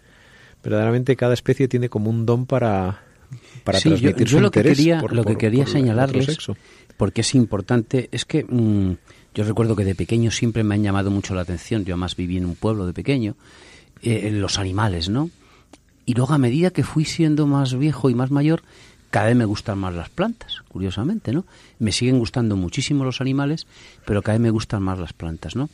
[0.63, 3.01] verdaderamente cada especie tiene como un don para
[3.63, 6.38] para transmitir yo, su lo que interés quería, por, lo que por- quería por señalarles,
[6.97, 8.93] porque es importante, es que mm,
[9.36, 12.38] yo recuerdo que de pequeño siempre me han llamado mucho la atención, yo además viví
[12.38, 13.36] en un pueblo de pequeño,
[14.01, 15.29] eh, los animales, ¿no?
[16.07, 18.63] Y luego a medida que fui siendo más viejo y más mayor,
[19.11, 21.45] cada vez me gustan más las plantas, curiosamente, ¿no?
[21.79, 23.67] Me siguen gustando muchísimo los animales,
[24.05, 25.69] pero cada vez me gustan más las plantas, ¿no?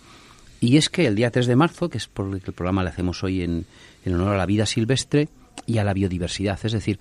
[0.60, 2.82] Y es que el día 3 de marzo, que es por el que el programa
[2.82, 3.68] le hacemos hoy en,
[4.06, 5.30] en honor a la vida silvestre
[5.68, 7.00] y a la biodiversidad, es decir,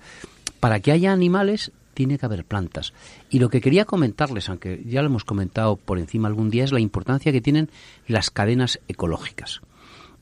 [0.59, 2.93] para que haya animales tiene que haber plantas.
[3.31, 6.71] Y lo que quería comentarles, aunque ya lo hemos comentado por encima algún día, es
[6.71, 7.71] la importancia que tienen
[8.07, 9.61] las cadenas ecológicas.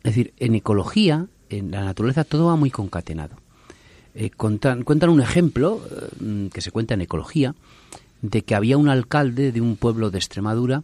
[0.04, 3.36] Es decir, en ecología, en la naturaleza, todo va muy concatenado.
[4.14, 5.82] Eh, cuentan un ejemplo
[6.22, 7.56] eh, que se cuenta en ecología
[8.22, 10.84] de que había un alcalde de un pueblo de Extremadura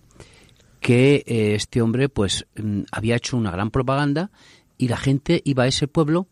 [0.79, 4.31] que eh, este hombre pues mm, había hecho una gran propaganda
[4.77, 6.27] y la gente iba a ese pueblo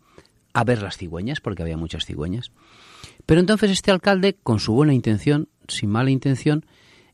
[0.54, 2.52] a ver las cigüeñas porque había muchas cigüeñas.
[3.26, 6.66] Pero entonces este alcalde, con su buena intención, sin mala intención,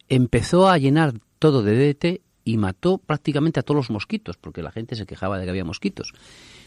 [0.09, 4.71] empezó a llenar todo de DDT y mató prácticamente a todos los mosquitos, porque la
[4.71, 6.13] gente se quejaba de que había mosquitos.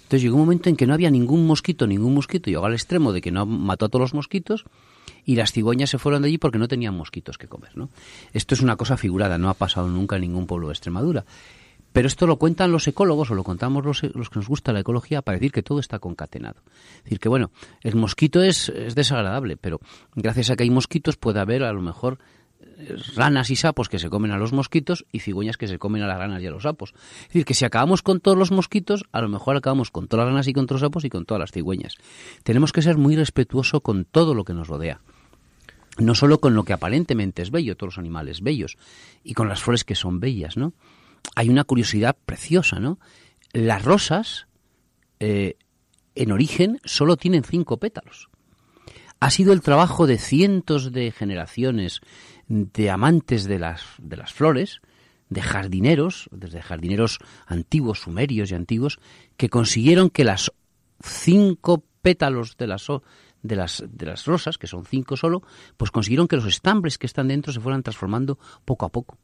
[0.04, 3.12] Entonces llegó un momento en que no había ningún mosquito, ningún mosquito, llegó al extremo
[3.12, 4.64] de que no mató a todos los mosquitos
[5.24, 7.76] y las cigüeñas se fueron de allí porque no tenían mosquitos que comer.
[7.76, 7.88] ¿no?
[8.32, 11.24] Esto es una cosa figurada, no ha pasado nunca en ningún pueblo de Extremadura.
[11.92, 14.80] Pero esto lo cuentan los ecólogos o lo contamos los, los que nos gusta la
[14.80, 16.60] ecología para decir que todo está concatenado.
[16.98, 17.50] Es decir, que bueno,
[17.82, 19.80] el mosquito es, es desagradable, pero
[20.16, 22.18] gracias a que hay mosquitos puede haber a lo mejor
[23.14, 26.06] ranas y sapos que se comen a los mosquitos y cigüeñas que se comen a
[26.06, 26.94] las ranas y a los sapos.
[27.22, 30.26] Es decir, que si acabamos con todos los mosquitos, a lo mejor acabamos con todas
[30.26, 31.96] las ranas y con todos los sapos y con todas las cigüeñas.
[32.42, 35.00] Tenemos que ser muy respetuosos con todo lo que nos rodea.
[35.98, 38.76] No solo con lo que aparentemente es bello, todos los animales bellos,
[39.22, 40.72] y con las flores que son bellas, ¿no?
[41.36, 42.98] Hay una curiosidad preciosa, ¿no?
[43.54, 44.46] las rosas,
[45.20, 45.56] eh,
[46.14, 48.28] en origen, solo tienen cinco pétalos.
[49.20, 52.00] Ha sido el trabajo de cientos de generaciones
[52.48, 54.80] de amantes de las, de las flores,
[55.28, 58.98] de jardineros, desde jardineros antiguos, sumerios y antiguos,
[59.36, 60.52] que consiguieron que las
[61.02, 62.86] cinco pétalos de las,
[63.42, 65.42] de las, de las rosas, que son cinco solo,
[65.76, 69.18] pues consiguieron que los estambres que están dentro se fueran transformando poco a poco.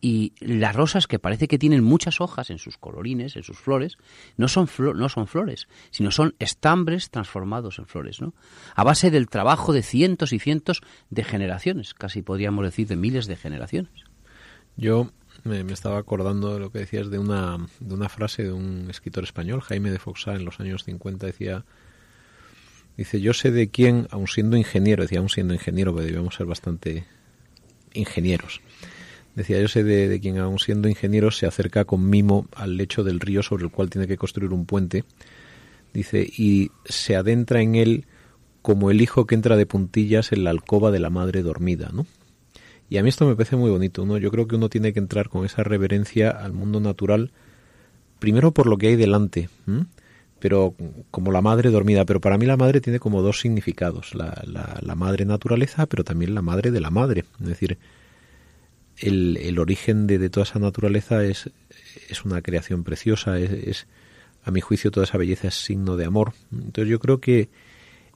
[0.00, 3.98] Y las rosas, que parece que tienen muchas hojas en sus colorines, en sus flores,
[4.36, 8.32] no son, no son flores, sino son estambres transformados en flores, ¿no?
[8.76, 13.26] A base del trabajo de cientos y cientos de generaciones, casi podríamos decir de miles
[13.26, 14.04] de generaciones.
[14.76, 15.10] Yo
[15.44, 19.24] me, estaba acordando de lo que decías de una, de una frase de un escritor
[19.24, 21.64] español, Jaime de Foxá, en los años 50, decía,
[22.96, 26.46] dice, yo sé de quién, aun siendo ingeniero, decía, aun siendo ingeniero, porque debíamos ser
[26.46, 27.06] bastante
[27.94, 28.60] ingenieros,
[29.38, 33.20] decía, yo sé de, quien, aun siendo ingeniero, se acerca con mimo al lecho del
[33.20, 35.04] río sobre el cual tiene que construir un puente,
[35.94, 38.04] dice, y se adentra en él
[38.62, 42.06] como el hijo que entra de puntillas en la alcoba de la madre dormida, ¿no?
[42.90, 44.16] Y a mí esto me parece muy bonito, ¿no?
[44.18, 47.30] Yo creo que uno tiene que entrar con esa reverencia al mundo natural,
[48.18, 49.50] primero por lo que hay delante,
[50.38, 50.74] pero
[51.10, 52.06] como la madre dormida.
[52.06, 56.34] Pero para mí la madre tiene como dos significados, la, la, madre naturaleza, pero también
[56.34, 57.24] la madre de la madre.
[57.40, 57.78] Es decir,
[59.00, 61.50] el, origen de, de, toda esa naturaleza es,
[62.24, 63.86] una creación preciosa, es, es,
[64.42, 66.32] a mi juicio toda esa belleza es signo de amor.
[66.52, 67.48] Entonces yo creo que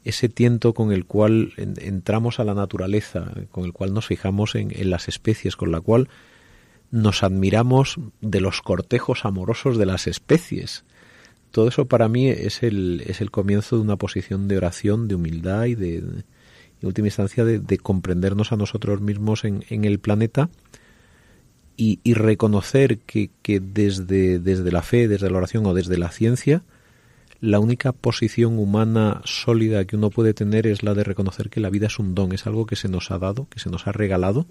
[0.04, 4.90] ese tiento con el cual entramos a la naturaleza, con el cual nos fijamos en,
[4.90, 6.08] las especies, con la cual
[6.90, 10.84] nos admiramos de los cortejos amorosos de las especies.
[11.52, 15.14] Todo eso para mí es el, es el comienzo de una posición de oración, de
[15.14, 16.24] humildad y de, en
[16.82, 20.50] última instancia, de, comprendernos a nosotros mismos en, en el planeta
[21.76, 26.10] y, y reconocer que, que desde, desde la fe, desde la oración o desde la
[26.10, 26.62] ciencia,
[27.42, 31.70] la única posición humana sólida que uno puede tener es la de reconocer que la
[31.70, 33.92] vida es un don, es algo que se nos ha dado, que se nos ha
[33.92, 34.46] regalado,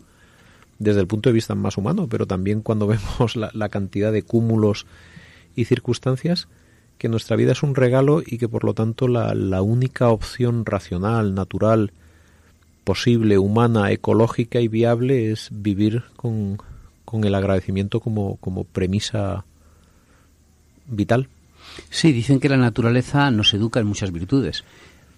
[0.78, 4.88] desde el punto de vista más humano, pero también cuando vemos la, cantidad de cúmulos
[5.56, 6.50] y circunstancias,
[6.98, 10.66] que nuestra vida es un regalo y que por lo tanto la, la única opción
[10.66, 11.94] racional, natural,
[12.84, 16.58] posible, humana, ecológica y viable es vivir con,
[17.12, 19.44] con el agradecimiento como, como premisa
[20.88, 21.28] vital.
[21.90, 24.64] Sí, dicen que la naturaleza nos educa en muchas virtudes,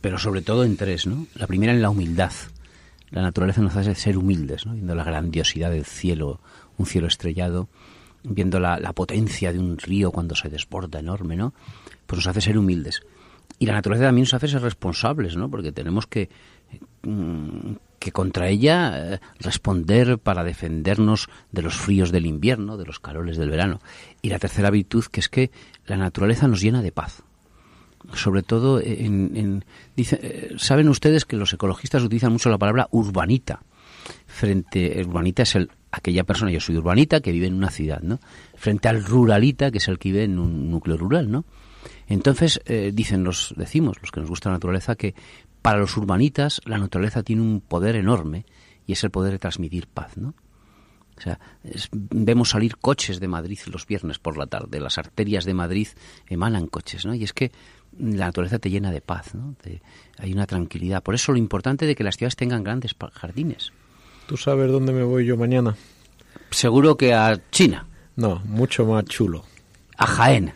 [0.01, 1.27] pero sobre todo en tres, ¿no?
[1.35, 2.31] La primera en la humildad.
[3.11, 4.65] La naturaleza nos hace ser humildes.
[4.65, 6.39] Viendo la grandiosidad del cielo,
[6.79, 7.69] un cielo estrellado,
[8.23, 11.53] viendo la, potencia de un río cuando se desborda enorme, ¿no?
[12.07, 13.03] Pues nos hace ser humildes.
[13.59, 15.47] Y la naturaleza también nos hace ser responsables, ¿no?
[15.47, 16.29] Porque tenemos que,
[17.03, 17.73] mm,
[18.03, 23.37] que contra ella eh, responder para defendernos de los fríos del invierno, de los calores
[23.37, 23.79] del verano.
[24.21, 25.51] Y la tercera virtud, que es que
[25.85, 27.23] la naturaleza nos llena de paz.
[28.13, 29.63] Sobre todo, en,
[29.95, 33.63] eh, saben ustedes que los ecologistas utilizan mucho la palabra urbanita.
[34.27, 38.19] Frente, urbanita es el, aquella persona, yo soy urbanita, que vive en una ciudad, ¿no?
[38.55, 41.45] Frente al ruralita, que es el que vive en un núcleo rural, ¿no?
[42.07, 45.15] Entonces, eh, dicen los, decimos, los que nos gusta la naturaleza, que
[45.63, 48.45] para los urbanitas la naturaleza tiene un poder enorme
[48.85, 50.35] y es el poder de transmitir paz, ¿no?
[51.17, 51.39] O sea,
[51.91, 55.87] vemos salir coches de Madrid los viernes por la tarde, las arterias de Madrid
[56.27, 57.13] emanan coches, ¿no?
[57.13, 57.51] Y es que
[57.97, 59.55] la naturaleza te llena de paz, ¿no?
[60.17, 61.01] hay una tranquilidad.
[61.01, 63.71] Por eso lo importante de que las ciudades tengan grandes jardines.
[64.27, 65.75] ¿Tú sabes dónde me voy yo mañana?
[66.49, 67.85] Seguro que a China.
[68.15, 69.45] No, mucho más chulo.
[69.97, 70.53] A Jaén.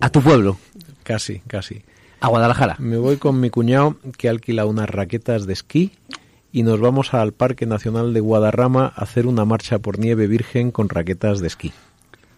[0.00, 0.58] A tu pueblo.
[1.02, 1.82] Casi, casi.
[2.20, 2.76] A Guadalajara.
[2.78, 5.92] Me voy con mi cuñado que alquila unas raquetas de esquí
[6.52, 10.70] y nos vamos al Parque Nacional de Guadarrama a hacer una marcha por nieve virgen
[10.70, 11.72] con raquetas de esquí.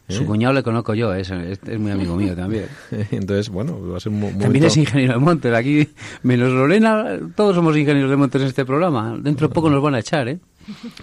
[0.08, 0.12] ¿Eh?
[0.12, 2.66] Su cuñado le conozco yo, es, es, muy amigo mío también.
[3.10, 5.54] Entonces, bueno, va a ser un También es ingeniero de montes.
[5.54, 5.88] Aquí,
[6.22, 9.16] menos Lorena, todos somos ingenieros de montes en este programa.
[9.20, 10.40] Dentro de poco nos van a echar, ¿eh?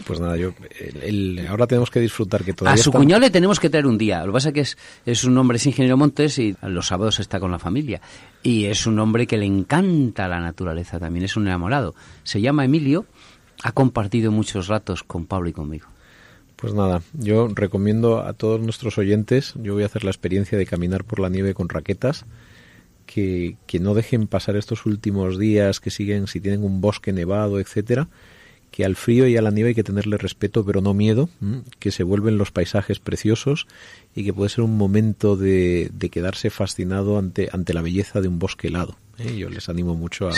[0.05, 0.53] Pues nada, yo
[1.49, 4.21] ahora tenemos que disfrutar que todavía A su cuñado le tenemos que traer un día.
[4.21, 7.19] Lo que pasa es que es, es un hombre, es ingeniero montes y los sábados
[7.19, 8.01] está con la familia.
[8.43, 11.95] Y es un hombre que le encanta la naturaleza también, es un enamorado.
[12.23, 13.05] Se llama Emilio,
[13.63, 15.87] ha compartido muchos ratos con Pablo y conmigo.
[16.55, 20.65] Pues nada, yo recomiendo a todos nuestros oyentes, yo voy a hacer la experiencia de
[20.65, 22.25] caminar por la nieve con raquetas,
[23.05, 27.59] que, que no dejen pasar estos últimos días, que siguen, si tienen un bosque nevado,
[27.59, 28.09] etcétera,
[28.71, 31.29] que al frío y a la nieve hay que tenerle respeto pero no miedo,
[31.79, 33.67] que se vuelven los paisajes preciosos
[34.15, 38.39] y que puede ser un momento de, quedarse fascinado ante, ante la belleza de un
[38.39, 38.97] bosque helado.
[39.17, 39.35] ¿eh?
[39.37, 40.33] Yo les animo mucho a,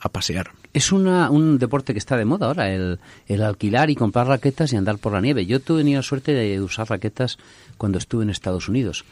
[0.00, 0.50] a pasear.
[0.72, 4.72] Es una, un deporte que está de moda ahora, el, el alquilar y comprar raquetas
[4.72, 5.46] y andar por la nieve.
[5.46, 7.38] Yo tuve la suerte de usar raquetas
[7.76, 9.04] cuando estuve en Estados Unidos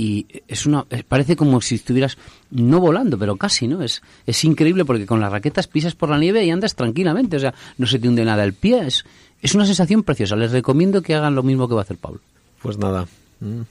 [0.00, 2.16] y es una parece como si estuvieras
[2.50, 6.18] no volando pero casi no es es increíble porque con las raquetas pisas por la
[6.18, 9.04] nieve y andas tranquilamente o sea no se te hunde nada el pie es,
[9.42, 10.36] es una sensación preciosa.
[10.36, 12.20] Les recomiendo que hagan lo mismo que va a hacer Pablo.
[12.62, 13.08] Pues nada
[13.40, 13.62] mm,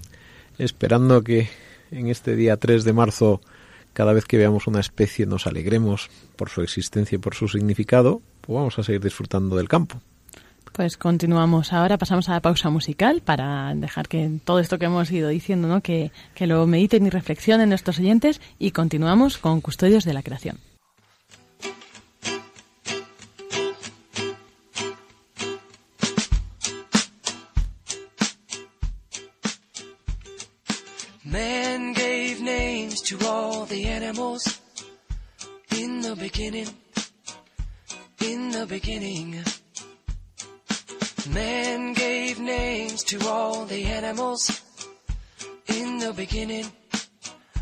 [0.60, 1.50] esperando que
[1.90, 3.42] en este día 3 de marzo
[3.94, 8.22] cada vez que veamos una especie nos alegremos por su existencia y por su significado
[8.42, 10.00] pues vamos a seguir disfrutando del campo
[10.74, 15.12] pues continuamos ahora, pasamos a la pausa musical para dejar que todo esto que hemos
[15.12, 15.82] ido diciendo, ¿no?
[15.82, 20.58] que, que lo mediten y reflexionen nuestros oyentes y continuamos con Custodios de la Creación.
[31.24, 34.60] Man gave names to all the animals
[35.78, 36.68] in the beginning,
[38.20, 39.44] in the beginning.
[41.28, 44.62] Man gave names to all the animals
[45.68, 46.66] in the beginning,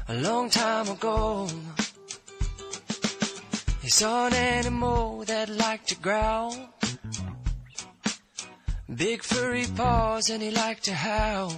[0.08, 1.50] a long time ago.
[3.82, 6.56] He saw an animal that liked to growl,
[8.94, 11.54] big furry paws, and he liked to howl.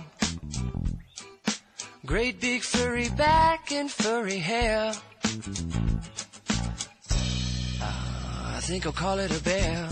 [2.06, 4.94] Great big furry back and furry hair.
[7.82, 9.90] Uh, I think I'll call it a bear.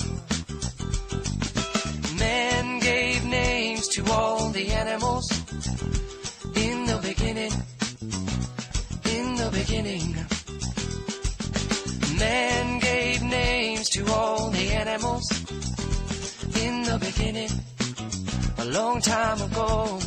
[2.20, 5.30] Man gave names to all the animals
[6.56, 7.52] in the beginning.
[9.16, 10.16] In the beginning.
[12.20, 15.30] Man gave names to all the animals
[16.64, 17.52] in the beginning.
[18.58, 20.00] A long time ago.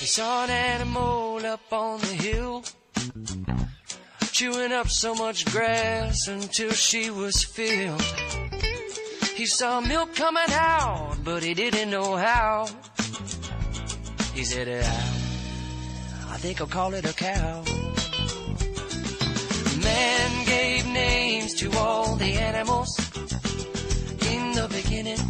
[0.00, 2.64] He saw an animal up on the hill
[4.32, 8.41] chewing up so much grass until she was filled.
[9.42, 12.68] He saw milk coming out, but he didn't know how.
[14.34, 14.86] He said, I,
[16.32, 17.64] I think I'll call it a cow.
[19.82, 22.96] Man gave names to all the animals
[24.30, 25.22] in the beginning.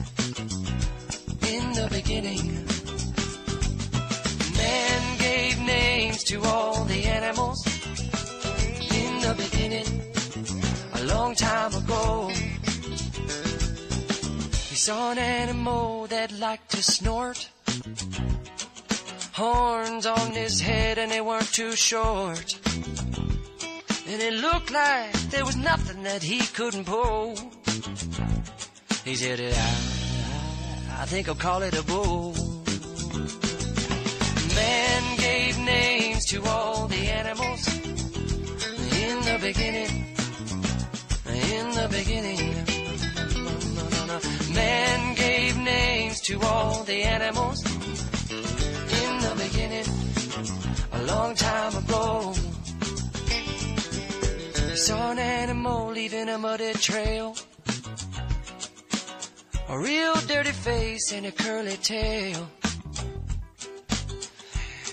[1.55, 2.45] In the beginning.
[4.59, 7.67] Man gave names to all the animals
[9.01, 9.89] in the beginning.
[11.01, 12.31] A long time ago.
[14.83, 17.49] He saw an animal that liked to snort.
[19.33, 22.59] Horns on his head and they weren't too short.
[24.09, 27.37] And it looked like there was nothing that he couldn't pull.
[29.05, 32.35] He said, I, I think I'll call it a bull.
[34.57, 37.69] Man gave names to all the animals
[39.07, 40.17] in the beginning.
[41.25, 42.72] In the beginning.
[44.55, 47.65] Man gave names to all the animals
[49.01, 49.87] in the beginning,
[50.93, 52.35] a long time ago.
[54.71, 57.37] He saw an animal leaving a muddy trail,
[59.69, 62.49] a real dirty face and a curly tail.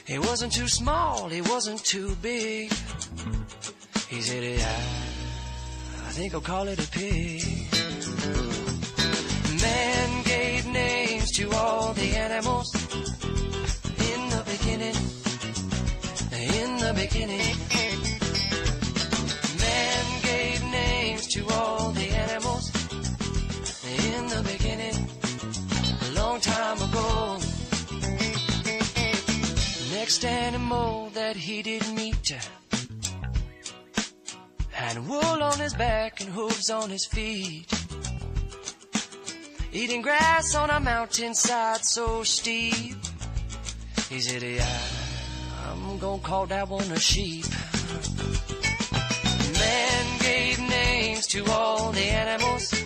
[0.05, 2.71] He wasn't too small, he wasn't too big.
[4.07, 7.78] He said, I, I think I'll call it a pig.
[9.61, 12.73] Man gave names to all the animals
[14.09, 14.95] in the beginning.
[16.59, 17.55] In the beginning.
[19.65, 22.65] Man gave names to all the animals
[24.07, 24.97] in the beginning.
[26.07, 27.37] A long time ago.
[29.93, 32.19] Next animal that he did meet
[34.71, 37.67] had wool on his back and hooves on his feet.
[39.71, 42.95] Eating grass on a mountainside so steep.
[44.09, 44.81] He said, yeah,
[45.67, 47.45] I'm gonna call that one a sheep.
[49.53, 52.78] Man gave names to all the animals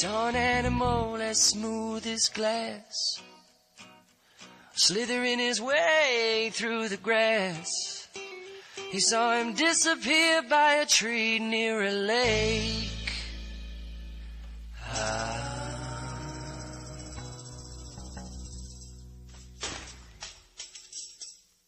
[0.00, 3.20] Saw an animal as smooth as glass,
[4.72, 8.08] slithering his way through the grass.
[8.90, 12.99] He saw him disappear by a tree near a lake.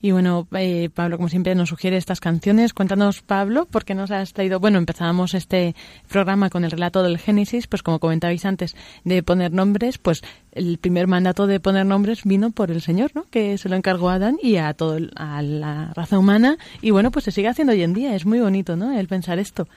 [0.05, 2.75] Y bueno, eh, Pablo, como siempre, nos sugiere estas canciones.
[2.75, 4.59] Cuéntanos, Pablo, ¿por qué nos has traído?
[4.59, 5.77] Bueno, empezábamos este
[6.09, 8.75] programa con el relato del Génesis, pues como comentabais antes,
[9.05, 13.27] de poner nombres, pues el primer mandato de poner nombres vino por el Señor, ¿no?
[13.31, 16.59] Que se lo encargó a Adán y a todo a la raza humana.
[16.81, 18.17] Y bueno, pues se sigue haciendo hoy en día.
[18.17, 18.99] Es muy bonito, ¿no?
[18.99, 19.69] El pensar esto.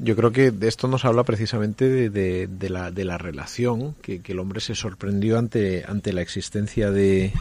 [0.00, 4.22] Yo creo que de esto nos habla precisamente de, de, la, de la relación, que,
[4.22, 7.32] que, el hombre se sorprendió ante, ante la existencia de,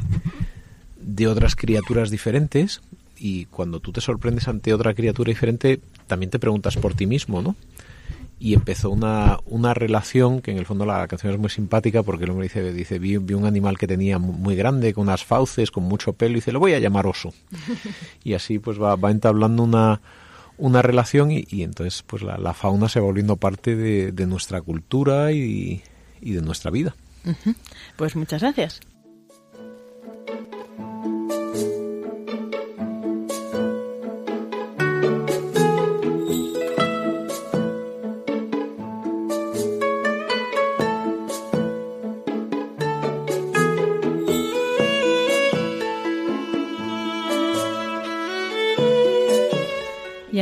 [1.15, 2.81] de otras criaturas diferentes
[3.17, 7.41] y cuando tú te sorprendes ante otra criatura diferente también te preguntas por ti mismo,
[7.41, 7.55] ¿no?
[8.41, 12.23] Y empezó una, una relación que en el fondo la canción es muy simpática porque
[12.23, 15.71] el hombre dice, dice vi, vi un animal que tenía muy grande, con unas fauces,
[15.71, 17.33] con mucho pelo, y dice, lo voy a llamar oso.
[18.23, 19.99] y así pues va, va entablando una,
[20.57, 24.25] una relación y, y entonces pues la, la, fauna se va volviendo parte de, de
[24.25, 25.81] nuestra cultura y,
[26.21, 26.95] y, de nuestra vida.
[27.97, 28.79] Pues muchas gracias.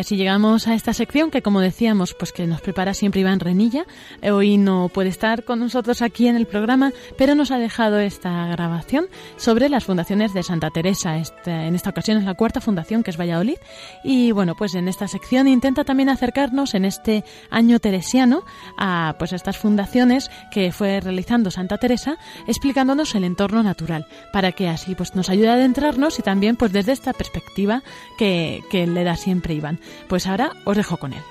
[0.08, 3.86] Así llegamos a esta sección que, como decíamos, pues que nos prepara siempre Iván Renilla.
[4.24, 8.48] Hoy no puede estar con nosotros aquí en el programa, pero nos ha dejado esta
[8.48, 11.18] grabación sobre las fundaciones de Santa Teresa.
[11.18, 13.58] Esta, en esta ocasión es la cuarta fundación, que es Valladolid.
[14.02, 18.46] Y bueno, pues en esta sección intenta también acercarnos en este año teresiano
[18.78, 24.70] a pues estas fundaciones que fue realizando Santa Teresa, explicándonos el entorno natural, para que
[24.70, 27.84] así pues nos ayude a adentrarnos y también pues desde esta perspectiva
[28.18, 29.82] que le da siempre Iván.
[30.08, 31.24] Pues ahora os dejo con él.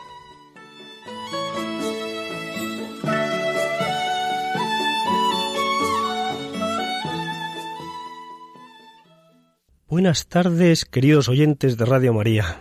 [9.89, 12.61] Buenas tardes, queridos oyentes de Radio María.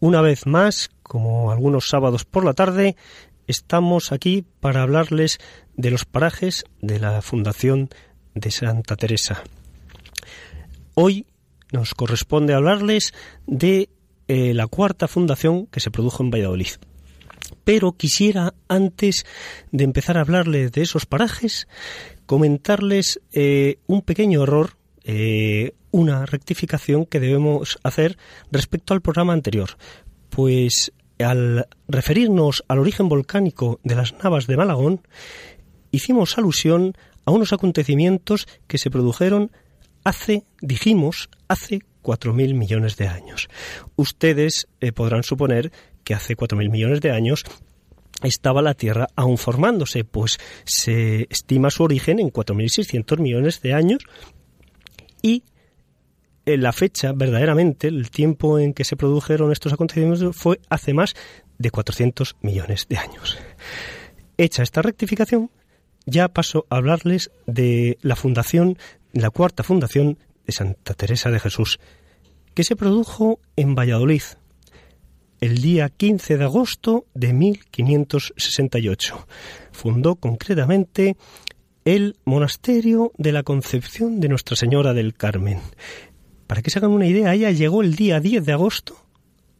[0.00, 2.96] Una vez más, como algunos sábados por la tarde,
[3.46, 5.38] estamos aquí para hablarles
[5.76, 7.90] de los parajes de la Fundación
[8.34, 9.42] de Santa Teresa.
[10.94, 11.26] Hoy
[11.72, 13.12] nos corresponde hablarles
[13.46, 13.90] de
[14.28, 16.68] eh, la cuarta fundación que se produjo en Valladolid.
[17.64, 19.24] Pero quisiera, antes
[19.70, 21.68] de empezar a hablarles de esos parajes,
[22.26, 28.16] comentarles eh, un pequeño error, eh, una rectificación que debemos hacer
[28.50, 29.76] respecto al programa anterior.
[30.30, 35.02] Pues al referirnos al origen volcánico de las Navas de Malagón,
[35.90, 36.94] hicimos alusión
[37.24, 39.52] a unos acontecimientos que se produjeron
[40.04, 43.48] hace, dijimos, hace 4.000 millones de años.
[43.96, 45.72] Ustedes eh, podrán suponer
[46.04, 47.44] que hace 4.000 millones de años
[48.22, 54.02] estaba la Tierra aún formándose, pues se estima su origen en 4.600 millones de años
[55.22, 55.44] y
[56.44, 61.14] en la fecha, verdaderamente, el tiempo en que se produjeron estos acontecimientos fue hace más
[61.58, 63.38] de 400 millones de años.
[64.38, 65.50] Hecha esta rectificación,
[66.04, 68.76] ya paso a hablarles de la fundación,
[69.12, 71.80] la cuarta fundación de Santa Teresa de Jesús,
[72.54, 74.22] que se produjo en Valladolid
[75.40, 79.26] el día 15 de agosto de 1568.
[79.72, 81.16] Fundó concretamente
[81.84, 85.58] el monasterio de la Concepción de Nuestra Señora del Carmen.
[86.46, 88.96] Para que se hagan una idea, ella llegó el día 10 de agosto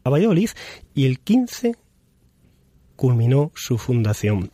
[0.05, 0.51] a Valladolid
[0.95, 1.75] y el 15
[2.95, 4.53] culminó su fundación.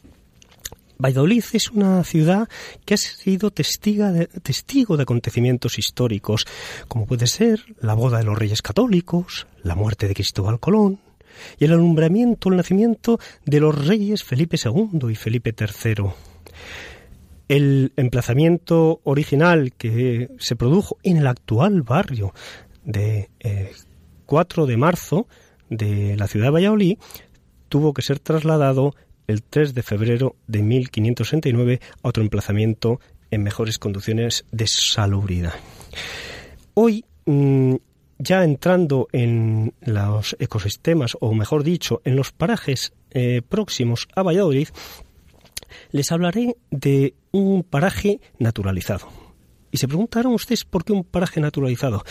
[0.99, 2.49] Valladolid es una ciudad
[2.84, 6.44] que ha sido de, testigo de acontecimientos históricos,
[6.88, 10.99] como puede ser la boda de los reyes católicos, la muerte de Cristóbal Colón
[11.59, 16.05] y el alumbramiento, el nacimiento de los reyes Felipe II y Felipe III.
[17.46, 22.34] El emplazamiento original que se produjo en el actual barrio
[22.84, 23.72] de eh,
[24.26, 25.28] 4 de marzo
[25.70, 26.99] de la ciudad de Valladolid
[27.68, 28.94] tuvo que ser trasladado
[29.29, 33.01] el 3 de febrero de 1569 a otro emplazamiento
[33.31, 35.55] en mejores condiciones de salubridad.
[36.74, 37.74] Hoy, mm,
[38.18, 44.68] ya entrando en los ecosistemas, o mejor dicho, en los parajes eh, próximos a Valladolid,
[45.93, 49.09] les hablaré de un paraje naturalizado.
[49.70, 52.03] Y se preguntaron ustedes por qué un paraje naturalizado.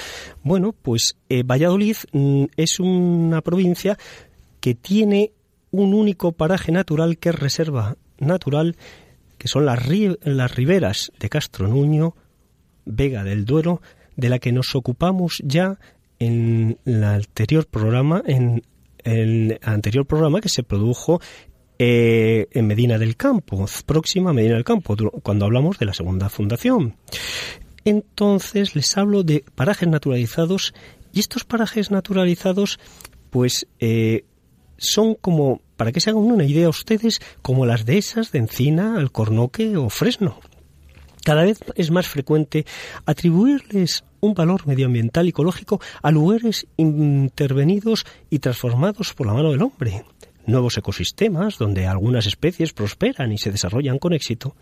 [0.44, 3.98] Bueno, pues eh, Valladolid mm, es una provincia
[4.60, 5.32] que tiene
[5.72, 8.76] un único paraje natural que es reserva natural,
[9.38, 9.80] que son las,
[10.24, 12.16] las riberas de Castro Nuño,
[12.86, 13.82] Vega del Duero,
[14.16, 15.80] de la que nos ocupamos ya
[16.20, 18.64] en el anterior programa, en
[19.04, 21.22] el anterior programa que se produjo
[21.80, 26.30] eh, en Medina del Campo, próxima a Medina del Campo, cuando hablamos de la segunda
[26.30, 26.96] fundación.
[27.86, 30.74] entonces les hablo de parajes naturalizados
[31.14, 32.80] y estos parajes naturalizados
[33.30, 34.26] pues eh,
[34.78, 39.78] son como, para que se hagan una idea ustedes, como las dehesas de Encina, Alcornoque
[39.78, 40.40] o Fresno.
[41.24, 42.66] Cada vez es más frecuente
[43.06, 49.62] atribuirles un valor medioambiental y ecológico a lugares intervenidos y transformados por la mano del
[49.62, 50.06] hombre.
[50.46, 54.56] Nuevos ecosistemas donde algunas especies prosperan y se desarrollan con éxito.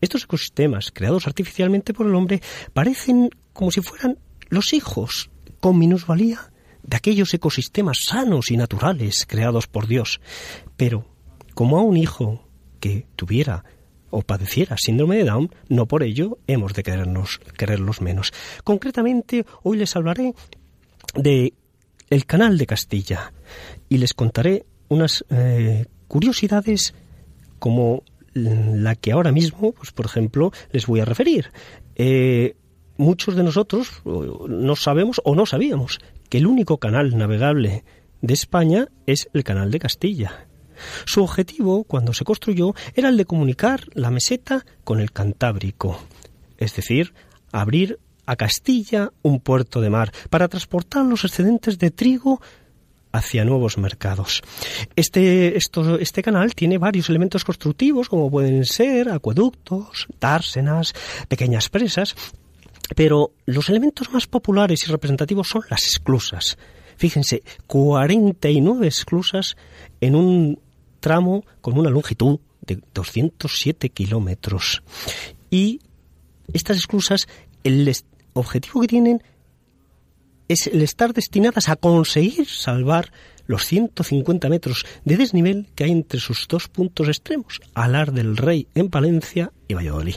[0.00, 2.42] Estos ecosistemas creados artificialmente por el hombre
[2.74, 4.18] parecen como si fueran
[4.50, 5.30] los hijos,
[5.60, 6.52] con minusvalía,
[6.84, 10.20] de aquellos ecosistemas sanos y naturales creados por Dios.
[10.76, 11.06] Pero,
[11.54, 12.46] como a un hijo
[12.80, 13.64] que tuviera
[14.10, 18.32] o padeciera síndrome de Down, no por ello hemos de querernos, quererlos menos.
[18.62, 20.34] Concretamente, hoy les hablaré
[21.16, 21.54] de
[22.10, 23.32] el canal de Castilla
[23.88, 26.94] y les contaré unas eh, curiosidades
[27.58, 28.04] como
[28.34, 31.50] la que ahora mismo, pues por ejemplo, les voy a referir.
[31.96, 32.56] Eh,
[32.96, 35.98] muchos de nosotros no sabemos o no sabíamos
[36.36, 37.84] el único canal navegable
[38.20, 40.46] de España es el canal de Castilla.
[41.04, 45.98] Su objetivo, cuando se construyó, era el de comunicar la meseta con el Cantábrico,
[46.58, 47.14] es decir,
[47.52, 52.40] abrir a Castilla un puerto de mar para transportar los excedentes de trigo
[53.12, 54.42] hacia nuevos mercados.
[54.96, 60.94] Este, este canal tiene varios elementos constructivos, como pueden ser acueductos, dársenas,
[61.28, 62.16] pequeñas presas,
[62.94, 66.58] pero los elementos más populares y representativos son las esclusas.
[66.96, 69.56] Fíjense, 49 esclusas
[70.00, 70.60] en un
[71.00, 74.82] tramo con una longitud de 207 kilómetros.
[75.50, 75.80] Y
[76.52, 77.26] estas esclusas,
[77.62, 77.92] el
[78.32, 79.22] objetivo que tienen
[80.48, 83.12] es el estar destinadas a conseguir salvar
[83.46, 88.68] los 150 metros de desnivel que hay entre sus dos puntos extremos, Alar del Rey
[88.74, 90.16] en Palencia y Valladolid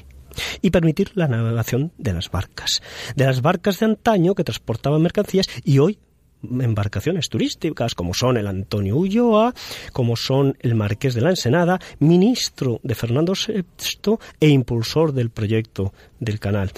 [0.61, 2.81] y permitir la navegación de las barcas.
[3.15, 5.99] De las barcas de antaño que transportaban mercancías y hoy
[6.43, 9.53] embarcaciones turísticas como son el Antonio Ulloa,
[9.91, 15.93] como son el Marqués de la Ensenada, ministro de Fernando VI e impulsor del proyecto
[16.19, 16.71] del canal,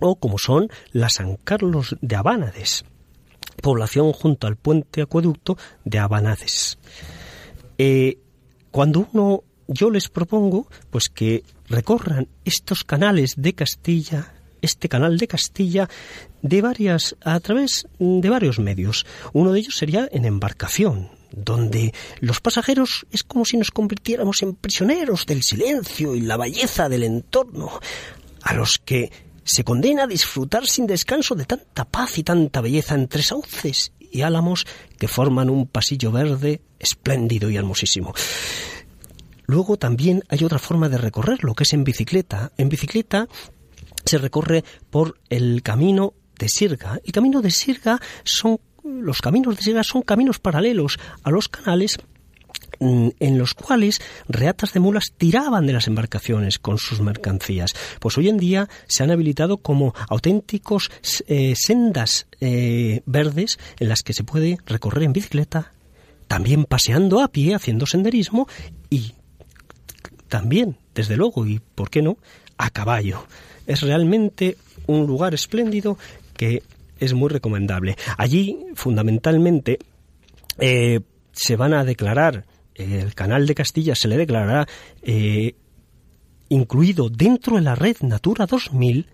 [0.00, 2.84] o como son la San Carlos de Abánades,
[3.62, 6.78] población junto al puente acueducto de Abanades.
[7.78, 8.18] Eh,
[8.70, 15.28] cuando uno, yo les propongo, pues que recorran estos canales de Castilla, este canal de
[15.28, 15.88] Castilla
[16.42, 19.06] de varias a través de varios medios.
[19.32, 24.54] Uno de ellos sería en embarcación, donde los pasajeros es como si nos convirtiéramos en
[24.54, 27.80] prisioneros del silencio y la belleza del entorno,
[28.42, 29.10] a los que
[29.44, 34.22] se condena a disfrutar sin descanso de tanta paz y tanta belleza entre sauces y
[34.22, 34.66] álamos
[34.98, 38.12] que forman un pasillo verde espléndido y hermosísimo.
[39.50, 42.52] Luego también hay otra forma de recorrerlo, que es en bicicleta.
[42.56, 43.26] En bicicleta
[44.04, 47.00] se recorre por el camino de Sirga.
[47.04, 51.98] El camino de Sirga son los caminos de Sirga son caminos paralelos a los canales
[52.78, 57.74] mm, en los cuales reatas de mulas tiraban de las embarcaciones con sus mercancías.
[57.98, 60.92] Pues hoy en día se han habilitado como auténticos
[61.26, 65.72] eh, sendas eh, verdes en las que se puede recorrer en bicicleta,
[66.28, 68.46] también paseando a pie, haciendo senderismo
[68.90, 69.14] y
[70.30, 72.16] también, desde luego, y por qué no,
[72.56, 73.26] a caballo.
[73.66, 74.56] Es realmente
[74.86, 75.98] un lugar espléndido
[76.34, 76.62] que
[76.98, 77.96] es muy recomendable.
[78.16, 79.78] Allí, fundamentalmente,
[80.58, 81.00] eh,
[81.32, 84.66] se van a declarar, el canal de Castilla se le declarará
[85.02, 85.54] eh,
[86.48, 89.06] incluido dentro de la red Natura 2000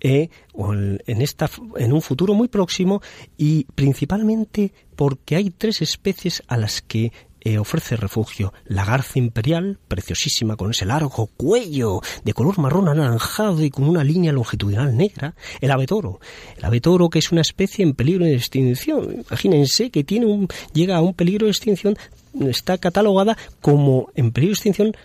[0.00, 3.00] eh, en, esta, en un futuro muy próximo
[3.36, 7.12] y principalmente porque hay tres especies a las que
[7.46, 8.52] eh, ofrece refugio.
[8.64, 14.02] La garza imperial, preciosísima, con ese largo cuello de color marrón anaranjado y con una
[14.02, 15.36] línea longitudinal negra.
[15.60, 16.18] El abetoro.
[16.56, 19.24] El abetoro que es una especie en peligro de extinción.
[19.28, 21.96] Imagínense que tiene un, llega a un peligro de extinción,
[22.40, 24.96] está catalogada como en peligro de extinción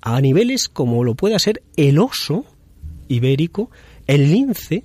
[0.00, 2.46] a niveles como lo pueda ser el oso
[3.08, 3.70] ibérico,
[4.06, 4.82] el lince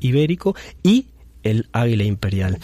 [0.00, 1.08] ibérico y
[1.42, 2.58] el águila imperial.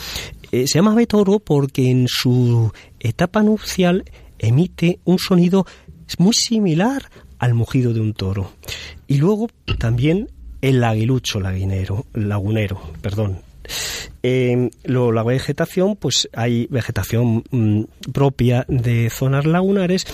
[0.53, 4.05] Eh, se llama betoro porque en su etapa nupcial
[4.39, 5.67] emite un sonido
[6.19, 8.53] muy similar al mugido de un toro.
[9.07, 10.31] Y luego también
[10.63, 13.41] el aguilucho lagunero, lagunero perdón.
[14.23, 17.83] la vegetación, pues hay vegetación mm,
[18.13, 20.07] propia de zonas lagunares,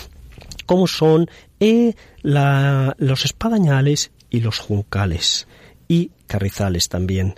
[0.67, 1.29] como son
[1.61, 5.47] eh, los espadañales y los juncales,
[5.89, 7.35] y carrizales también,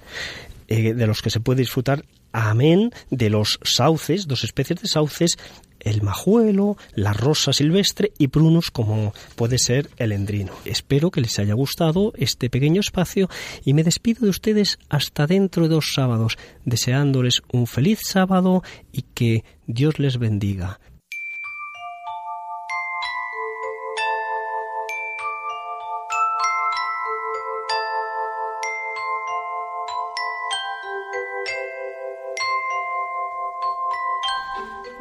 [0.69, 2.05] eh, de los que se puede disfrutar
[2.35, 5.39] amén de los sauces, dos especies de sauces
[5.85, 10.53] el majuelo, la rosa silvestre y prunus como puede ser el endrino.
[10.65, 13.29] Espero que les haya gustado este pequeño espacio
[13.65, 18.63] y me despido de ustedes hasta dentro de dos sábados, deseándoles un feliz sábado
[18.93, 20.81] y que Dios les bendiga.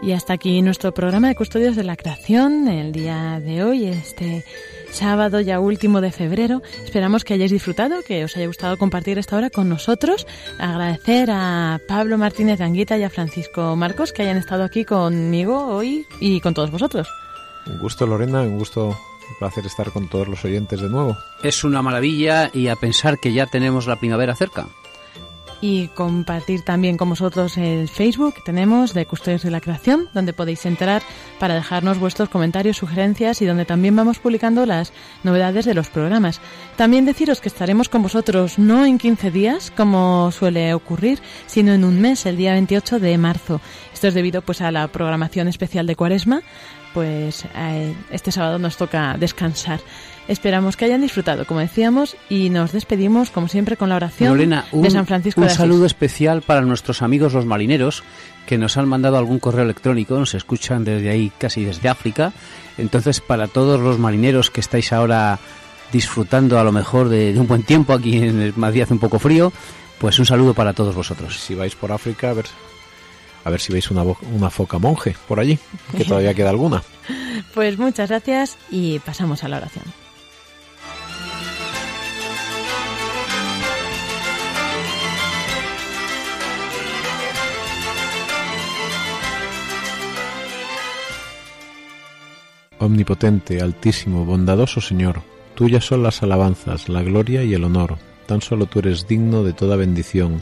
[0.05, 4.43] Y hasta aquí nuestro programa de Custodios de la Creación, el día de hoy, este
[4.91, 6.61] sábado ya último de febrero.
[6.83, 10.27] Esperamos que hayáis disfrutado, que os haya gustado compartir esta hora con nosotros.
[10.59, 15.67] Agradecer a Pablo Martínez de Anguita y a Francisco Marcos que hayan estado aquí conmigo
[15.67, 17.07] hoy y con todos vosotros.
[17.65, 21.15] Un gusto, Lorena, un gusto, un placer estar con todos los oyentes de nuevo.
[21.43, 24.67] Es una maravilla y a pensar que ya tenemos la primavera cerca
[25.63, 30.33] y compartir también con vosotros el Facebook que tenemos de Custodios de la Creación, donde
[30.33, 31.01] podéis entrar
[31.39, 34.91] para dejarnos vuestros comentarios, sugerencias y donde también vamos publicando las
[35.23, 36.41] novedades de los programas.
[36.75, 41.85] También deciros que estaremos con vosotros no en 15 días, como suele ocurrir, sino en
[41.85, 43.61] un mes, el día 28 de marzo.
[43.93, 46.41] Esto es debido pues a la programación especial de Cuaresma,
[46.93, 49.79] pues eh, este sábado nos toca descansar.
[50.27, 54.89] Esperamos que hayan disfrutado, como decíamos, y nos despedimos, como siempre, con la oración de
[54.89, 58.03] San Francisco un de Un saludo especial para nuestros amigos los marineros
[58.45, 62.31] que nos han mandado algún correo electrónico, nos escuchan desde ahí, casi desde África.
[62.77, 65.39] Entonces, para todos los marineros que estáis ahora
[65.91, 69.19] disfrutando a lo mejor de, un buen tiempo, aquí en el Madrid hace un poco
[69.19, 69.51] frío,
[69.99, 71.39] pues un saludo para todos vosotros.
[71.39, 72.45] Si vais por África, a ver,
[73.43, 75.59] a ver si veis una, una foca monje por allí,
[75.95, 76.83] que todavía queda alguna.
[77.53, 79.83] Pues muchas gracias y pasamos a la oración.
[92.79, 95.21] Omnipotente, altísimo, bondadoso Señor,
[95.55, 97.97] tuyas son las alabanzas, la gloria y el honor.
[98.25, 100.41] Tan solo tú eres digno de toda bendición,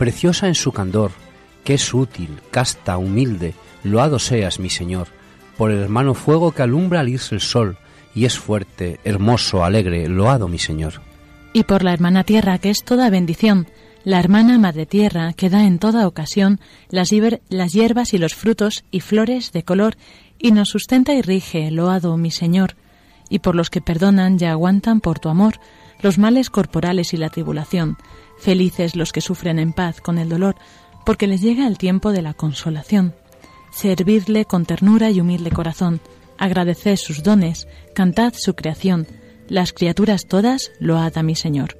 [0.00, 1.10] preciosa en su candor,
[1.62, 3.52] que es útil, casta, humilde,
[3.84, 5.08] loado seas mi Señor,
[5.58, 7.76] por el hermano fuego que alumbra al irse el sol,
[8.14, 11.02] y es fuerte, hermoso, alegre, loado mi Señor.
[11.52, 13.66] Y por la hermana tierra, que es toda bendición,
[14.02, 17.10] la hermana madre tierra, que da en toda ocasión las,
[17.50, 19.98] las hierbas y los frutos y flores de color
[20.38, 22.74] y nos sustenta y rige, loado mi Señor,
[23.28, 25.60] y por los que perdonan y aguantan por tu amor
[26.00, 27.98] los males corporales y la tribulación,
[28.40, 30.56] felices los que sufren en paz con el dolor,
[31.04, 33.14] porque les llega el tiempo de la consolación.
[33.70, 36.00] Servirle con ternura y humilde corazón,
[36.38, 39.06] agradeced sus dones, cantad su creación,
[39.48, 41.79] las criaturas todas load a mi Señor.